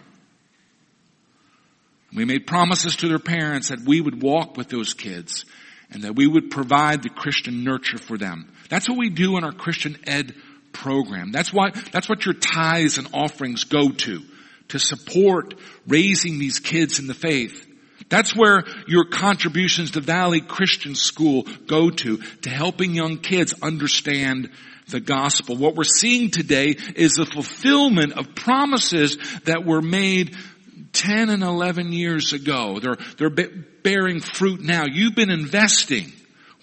We 2.13 2.25
made 2.25 2.47
promises 2.47 2.97
to 2.97 3.09
their 3.09 3.19
parents 3.19 3.69
that 3.69 3.81
we 3.81 4.01
would 4.01 4.23
walk 4.23 4.57
with 4.57 4.69
those 4.69 4.95
kids 4.95 5.45
and 5.91 6.03
that 6.03 6.17
we 6.17 6.27
would 6.27 6.51
provide 6.51 7.03
the 7.03 7.11
Christian 7.11 7.63
nurture 7.63 7.99
for 7.99 8.19
them. 8.19 8.53
That's 8.69 8.89
what 8.89 8.99
we 8.99 9.11
do 9.11 9.37
in 9.37 9.45
our 9.45 9.53
Christian 9.53 9.97
ed 10.07 10.35
program. 10.77 11.33
That's 11.33 11.53
what, 11.53 11.75
that's 11.93 12.09
what 12.09 12.25
your 12.25 12.35
tithes 12.35 12.99
and 12.99 13.09
offerings 13.13 13.65
go 13.65 13.91
to, 13.91 14.23
to 14.69 14.79
support 14.79 15.55
raising 15.87 16.39
these 16.39 16.61
kids 16.61 16.99
in 16.99 17.07
the 17.07 17.15
faith. 17.15 17.67
That's 18.09 18.37
where 18.37 18.65
your 18.87 19.07
contributions 19.07 19.93
to 19.93 20.01
Valley 20.01 20.41
Christian 20.41 20.95
School 20.95 21.45
go 21.67 21.91
to, 21.91 22.19
to 22.19 22.51
helping 22.51 22.95
young 22.95 23.19
kids 23.19 23.55
understand 23.63 24.51
the 24.89 25.01
gospel. 25.01 25.57
What 25.57 25.75
we're 25.75 25.85
seeing 25.85 26.31
today 26.31 26.77
is 26.95 27.15
the 27.15 27.27
fulfillment 27.27 28.13
of 28.13 28.35
promises 28.35 29.19
that 29.45 29.65
were 29.65 29.83
made 29.83 30.37
10 30.93 31.31
and 31.31 31.43
11 31.43 31.93
years 31.93 32.33
ago. 32.33 32.79
They're, 32.79 32.97
they're 33.19 33.49
bearing 33.83 34.21
fruit 34.21 34.61
now. 34.61 34.85
You've 34.87 35.17
been 35.17 35.31
investing 35.31 36.13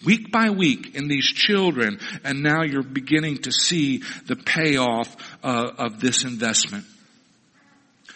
week 0.05 0.31
by 0.31 0.49
week 0.49 0.95
in 0.95 1.07
these 1.07 1.25
children 1.25 1.99
and 2.23 2.43
now 2.43 2.63
you're 2.63 2.83
beginning 2.83 3.37
to 3.39 3.51
see 3.51 4.03
the 4.27 4.35
payoff 4.35 5.15
uh, 5.43 5.71
of 5.77 5.99
this 5.99 6.23
investment. 6.23 6.85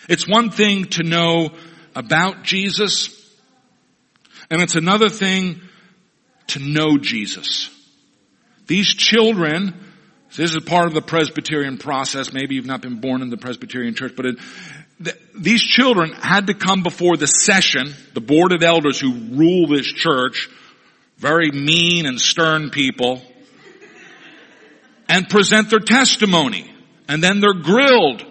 It's 0.09 0.27
one 0.27 0.49
thing 0.51 0.85
to 0.85 1.03
know 1.03 1.51
about 1.95 2.43
Jesus 2.43 3.13
and 4.49 4.61
it's 4.61 4.75
another 4.75 5.09
thing 5.09 5.61
to 6.47 6.59
know 6.59 6.97
Jesus. 6.97 7.69
These 8.67 8.93
children, 8.95 9.73
this 10.35 10.55
is 10.55 10.63
part 10.63 10.87
of 10.87 10.93
the 10.93 11.01
Presbyterian 11.01 11.77
process. 11.77 12.33
Maybe 12.33 12.55
you've 12.55 12.65
not 12.65 12.81
been 12.81 12.99
born 12.99 13.21
in 13.21 13.29
the 13.29 13.37
Presbyterian 13.37 13.95
church, 13.95 14.13
but 14.15 14.25
it, 14.25 14.37
these 15.35 15.61
children 15.61 16.11
had 16.13 16.47
to 16.47 16.53
come 16.53 16.83
before 16.83 17.17
the 17.17 17.27
session, 17.27 17.93
the 18.13 18.21
board 18.21 18.51
of 18.51 18.63
elders 18.63 18.99
who 18.99 19.13
rule 19.13 19.67
this 19.67 19.87
church, 19.87 20.49
very 21.17 21.51
mean 21.51 22.05
and 22.05 22.19
stern 22.19 22.69
people, 22.69 23.21
and 25.09 25.27
present 25.29 25.69
their 25.69 25.79
testimony. 25.79 26.71
And 27.07 27.23
then 27.23 27.39
they're 27.39 27.53
grilled, 27.53 28.23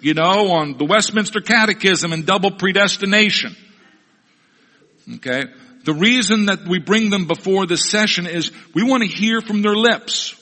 you 0.00 0.14
know, 0.14 0.50
on 0.52 0.76
the 0.76 0.84
Westminster 0.84 1.40
Catechism 1.40 2.12
and 2.12 2.26
double 2.26 2.50
predestination. 2.50 3.56
Okay? 5.16 5.44
The 5.84 5.94
reason 5.94 6.46
that 6.46 6.66
we 6.66 6.78
bring 6.78 7.10
them 7.10 7.26
before 7.26 7.66
this 7.66 7.88
session 7.88 8.26
is 8.26 8.52
we 8.74 8.82
want 8.82 9.02
to 9.02 9.08
hear 9.08 9.40
from 9.40 9.62
their 9.62 9.74
lips 9.74 10.36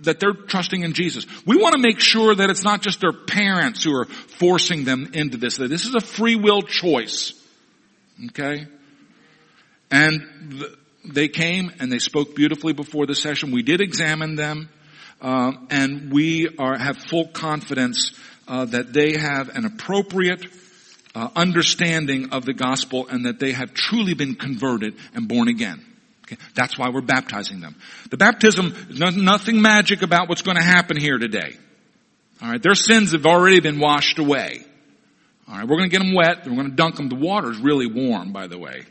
that 0.00 0.20
they're 0.20 0.32
trusting 0.32 0.82
in 0.82 0.92
Jesus. 0.92 1.26
We 1.44 1.56
want 1.56 1.74
to 1.74 1.80
make 1.80 2.00
sure 2.00 2.34
that 2.34 2.50
it's 2.50 2.64
not 2.64 2.80
just 2.80 3.00
their 3.00 3.12
parents 3.12 3.82
who 3.82 3.94
are 3.94 4.06
forcing 4.06 4.84
them 4.84 5.10
into 5.12 5.36
this, 5.36 5.58
that 5.58 5.68
this 5.68 5.84
is 5.84 5.94
a 5.94 6.00
free 6.00 6.36
will 6.36 6.62
choice. 6.62 7.34
Okay? 8.26 8.66
And 9.90 10.64
they 11.04 11.28
came 11.28 11.72
and 11.78 11.90
they 11.90 11.98
spoke 11.98 12.34
beautifully 12.34 12.72
before 12.72 13.06
the 13.06 13.14
session. 13.14 13.50
We 13.52 13.62
did 13.62 13.80
examine 13.80 14.34
them, 14.34 14.68
uh, 15.20 15.52
and 15.70 16.12
we 16.12 16.48
are, 16.58 16.76
have 16.76 16.98
full 16.98 17.28
confidence 17.28 18.12
uh, 18.46 18.66
that 18.66 18.92
they 18.92 19.16
have 19.16 19.48
an 19.50 19.64
appropriate 19.64 20.46
uh, 21.14 21.28
understanding 21.34 22.30
of 22.30 22.44
the 22.44 22.52
gospel 22.52 23.06
and 23.08 23.26
that 23.26 23.38
they 23.38 23.52
have 23.52 23.74
truly 23.74 24.14
been 24.14 24.34
converted 24.34 24.94
and 25.14 25.28
born 25.28 25.48
again. 25.48 25.84
Okay? 26.24 26.36
That's 26.54 26.78
why 26.78 26.90
we're 26.90 27.00
baptizing 27.00 27.60
them. 27.60 27.76
The 28.10 28.16
baptism, 28.16 28.74
there's 28.90 29.16
nothing 29.16 29.60
magic 29.60 30.02
about 30.02 30.28
what's 30.28 30.42
going 30.42 30.56
to 30.56 30.62
happen 30.62 30.96
here 30.96 31.18
today. 31.18 31.56
Alright, 32.42 32.62
their 32.62 32.74
sins 32.74 33.12
have 33.12 33.26
already 33.26 33.60
been 33.60 33.80
washed 33.80 34.18
away. 34.18 34.64
Alright, 35.48 35.66
we're 35.66 35.76
going 35.76 35.90
to 35.90 35.98
get 35.98 36.04
them 36.04 36.14
wet, 36.14 36.46
we're 36.46 36.54
going 36.54 36.70
to 36.70 36.76
dunk 36.76 36.96
them. 36.96 37.08
The 37.08 37.16
water 37.16 37.50
is 37.50 37.58
really 37.58 37.86
warm, 37.86 38.32
by 38.32 38.46
the 38.46 38.58
way. 38.58 38.84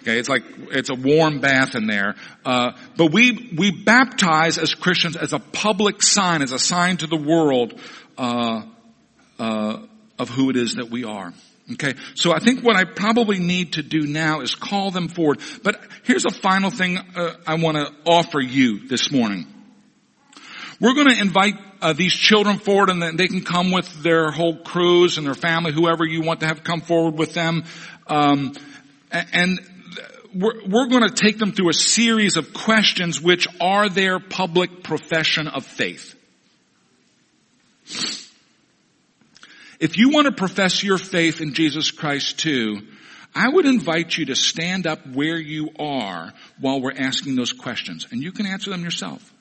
Okay, 0.00 0.18
it's 0.18 0.30
like, 0.30 0.44
it's 0.70 0.88
a 0.88 0.94
warm 0.94 1.40
bath 1.40 1.74
in 1.74 1.86
there. 1.86 2.14
Uh, 2.44 2.72
but 2.96 3.12
we, 3.12 3.52
we 3.56 3.70
baptize 3.70 4.56
as 4.56 4.74
Christians 4.74 5.14
as 5.14 5.34
a 5.34 5.38
public 5.38 6.02
sign, 6.02 6.40
as 6.40 6.52
a 6.52 6.58
sign 6.58 6.96
to 6.98 7.06
the 7.06 7.16
world, 7.16 7.78
uh, 8.16 8.62
uh, 9.38 9.78
of 10.18 10.28
who 10.30 10.48
it 10.48 10.56
is 10.56 10.76
that 10.76 10.90
we 10.90 11.04
are. 11.04 11.34
Okay, 11.72 11.94
so 12.14 12.32
I 12.32 12.40
think 12.40 12.64
what 12.64 12.76
I 12.76 12.84
probably 12.84 13.38
need 13.38 13.74
to 13.74 13.82
do 13.82 14.00
now 14.00 14.40
is 14.40 14.54
call 14.54 14.90
them 14.90 15.08
forward. 15.08 15.40
But 15.62 15.80
here's 16.02 16.24
a 16.24 16.30
final 16.30 16.70
thing 16.70 16.98
uh, 16.98 17.34
I 17.46 17.54
want 17.54 17.76
to 17.76 17.92
offer 18.04 18.40
you 18.40 18.88
this 18.88 19.12
morning. 19.12 19.46
We're 20.80 20.94
going 20.94 21.10
to 21.10 21.20
invite 21.20 21.54
uh, 21.80 21.92
these 21.92 22.14
children 22.14 22.58
forward, 22.58 22.90
and 22.90 23.18
they 23.18 23.28
can 23.28 23.42
come 23.42 23.70
with 23.70 24.02
their 24.02 24.30
whole 24.30 24.56
crews 24.56 25.18
and 25.18 25.26
their 25.26 25.34
family, 25.34 25.72
whoever 25.72 26.04
you 26.04 26.22
want 26.22 26.40
to 26.40 26.46
have 26.46 26.64
come 26.64 26.80
forward 26.80 27.16
with 27.16 27.34
them. 27.34 27.64
Um, 28.06 28.54
and 29.10 29.60
we're, 30.34 30.66
we're 30.66 30.86
going 30.86 31.08
to 31.08 31.14
take 31.14 31.38
them 31.38 31.52
through 31.52 31.70
a 31.70 31.74
series 31.74 32.36
of 32.36 32.52
questions, 32.52 33.20
which 33.20 33.48
are 33.60 33.88
their 33.88 34.18
public 34.18 34.82
profession 34.82 35.48
of 35.48 35.64
faith. 35.64 36.14
If 39.80 39.96
you 39.96 40.10
want 40.10 40.26
to 40.26 40.32
profess 40.32 40.82
your 40.84 40.98
faith 40.98 41.40
in 41.40 41.54
Jesus 41.54 41.90
Christ 41.90 42.38
too, 42.38 42.86
I 43.34 43.48
would 43.48 43.64
invite 43.64 44.16
you 44.16 44.26
to 44.26 44.36
stand 44.36 44.86
up 44.86 45.06
where 45.06 45.38
you 45.38 45.70
are 45.78 46.32
while 46.58 46.80
we're 46.80 46.96
asking 46.96 47.36
those 47.36 47.52
questions. 47.52 48.06
And 48.10 48.22
you 48.22 48.32
can 48.32 48.46
answer 48.46 48.70
them 48.70 48.82
yourself. 48.82 49.32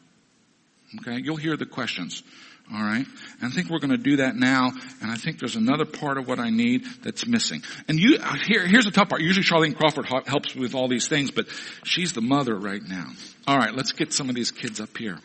Okay? 1.00 1.20
You'll 1.22 1.36
hear 1.36 1.58
the 1.58 1.66
questions. 1.66 2.24
All 2.72 2.82
right. 2.82 3.06
And 3.42 3.52
I 3.52 3.56
think 3.56 3.70
we're 3.70 3.80
going 3.80 3.92
to 3.92 3.98
do 3.98 4.18
that 4.18 4.36
now. 4.36 4.72
And 5.02 5.10
I 5.10 5.16
think 5.16 5.40
there's 5.40 5.56
another 5.56 5.86
part 5.86 6.20
of 6.20 6.28
what 6.28 6.40
I 6.40 6.52
need 6.52 6.86
that's 7.02 7.26
missing. 7.26 7.64
And 7.88 8.00
you, 8.00 8.20
here, 8.46 8.66
here's 8.68 8.86
the 8.86 8.92
tough 8.92 9.10
part. 9.10 9.22
Usually 9.22 9.44
Charlene 9.44 9.76
Crawford 9.76 10.06
helps 10.06 10.56
with 10.56 10.76
all 10.76 10.88
these 10.88 11.08
things, 11.08 11.32
but 11.32 11.48
she's 11.84 12.14
the 12.14 12.22
mother 12.22 12.56
right 12.56 12.82
now. 12.82 13.08
All 13.48 13.58
right. 13.58 13.74
Let's 13.74 13.94
get 13.94 14.14
some 14.14 14.30
of 14.30 14.36
these 14.36 14.52
kids 14.52 14.80
up 14.80 14.96
here. 14.98 15.18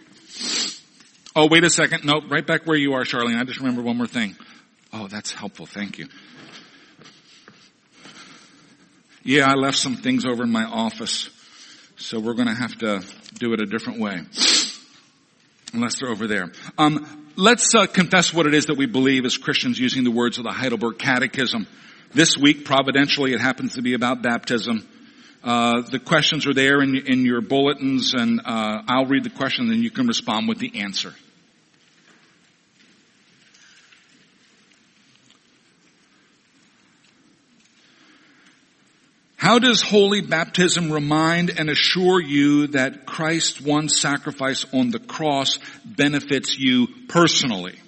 Oh, 1.37 1.49
wait 1.49 1.65
a 1.65 1.71
second. 1.71 2.05
No, 2.05 2.23
right 2.31 2.47
back 2.47 2.65
where 2.65 2.79
you 2.79 2.95
are, 2.95 3.03
Charlene. 3.03 3.39
I 3.39 3.45
just 3.45 3.59
remember 3.59 3.83
one 3.83 3.99
more 3.99 4.07
thing. 4.07 4.37
Oh, 4.93 5.09
that's 5.09 5.33
helpful. 5.33 5.67
Thank 5.67 5.99
you. 5.99 6.09
Yeah, 9.23 9.51
I 9.51 9.55
left 9.55 9.79
some 9.79 9.97
things 9.97 10.25
over 10.25 10.45
in 10.45 10.53
my 10.53 10.65
office, 10.65 11.31
so 11.97 12.21
we're 12.21 12.35
going 12.35 12.49
to 12.49 12.55
have 12.55 12.79
to 12.79 13.03
do 13.35 13.53
it 13.53 13.61
a 13.61 13.67
different 13.67 13.99
way. 13.99 14.21
Unless 15.73 15.99
they're 15.99 16.11
over 16.11 16.27
there. 16.27 16.53
Um, 16.79 17.24
let's 17.37 17.75
uh, 17.75 17.87
confess 17.87 18.33
what 18.33 18.47
it 18.47 18.55
is 18.55 18.67
that 18.67 18.77
we 18.77 18.87
believe 18.87 19.25
as 19.25 19.37
Christians 19.37 19.79
using 19.79 20.05
the 20.05 20.11
words 20.11 20.39
of 20.39 20.45
the 20.45 20.53
Heidelberg 20.53 20.99
Catechism. 20.99 21.67
This 22.13 22.37
week, 22.37 22.65
providentially, 22.65 23.33
it 23.33 23.41
happens 23.41 23.75
to 23.75 23.83
be 23.83 23.95
about 23.95 24.23
baptism. 24.23 24.87
Uh, 25.43 25.83
the 25.83 25.99
questions 25.99 26.47
are 26.47 26.55
there 26.55 26.81
in, 26.81 26.97
in 26.97 27.25
your 27.25 27.41
bulletins, 27.41 28.15
and 28.15 28.41
uh, 28.45 28.83
I'll 28.89 29.07
read 29.07 29.25
the 29.25 29.31
question, 29.31 29.71
and 29.71 29.83
you 29.83 29.91
can 29.91 30.07
respond 30.07 30.49
with 30.49 30.59
the 30.59 30.81
answer. 30.81 31.13
How 39.45 39.59
does 39.59 39.83
holy 39.83 40.23
baptism 40.23 40.91
remind 40.91 41.51
and 41.51 41.69
assure 41.69 42.19
you 42.19 42.69
that 42.69 43.05
Christ's 43.05 43.61
one 43.61 43.91
sacrifice 43.91 44.65
on 44.73 44.89
the 44.89 44.99
cross 44.99 45.59
benefits 45.85 46.59
you 46.59 46.87
personally? 47.11 47.79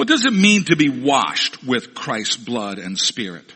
What 0.00 0.08
does 0.08 0.24
it 0.24 0.32
mean 0.32 0.64
to 0.64 0.76
be 0.76 0.88
washed 0.88 1.62
with 1.62 1.92
Christ's 1.92 2.38
blood 2.38 2.78
and 2.78 2.98
spirit? 2.98 3.52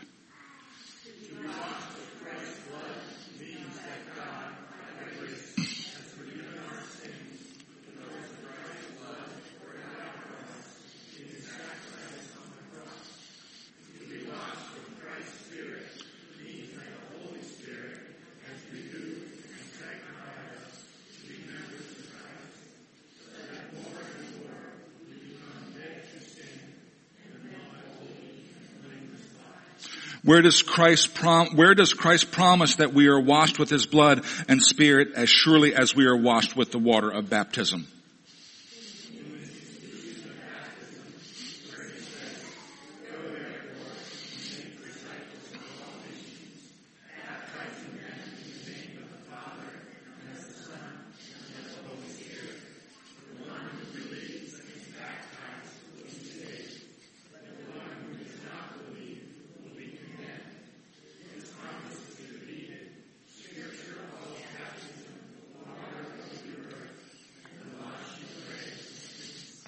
Where 30.25 30.41
does 30.41 30.63
Christ 30.63 31.13
prom- 31.13 31.55
where 31.55 31.75
does 31.75 31.93
Christ 31.93 32.31
promise 32.31 32.77
that 32.77 32.95
we 32.95 33.07
are 33.07 33.19
washed 33.19 33.59
with 33.59 33.69
his 33.69 33.85
blood 33.85 34.25
and 34.47 34.59
spirit 34.59 35.09
as 35.15 35.29
surely 35.29 35.75
as 35.75 35.95
we 35.95 36.07
are 36.07 36.17
washed 36.17 36.55
with 36.55 36.71
the 36.71 36.79
water 36.79 37.11
of 37.11 37.29
baptism? 37.29 37.85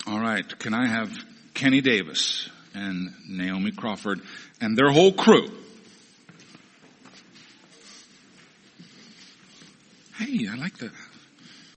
All 0.07 0.21
right. 0.21 0.57
Can 0.59 0.73
I 0.73 0.87
have 0.87 1.11
Kenny 1.53 1.66
Davis 1.81 2.49
and 2.73 3.13
Naomi 3.27 3.71
Crawford 3.71 4.21
and 4.61 4.77
their 4.77 4.91
whole 4.91 5.11
crew? 5.11 5.49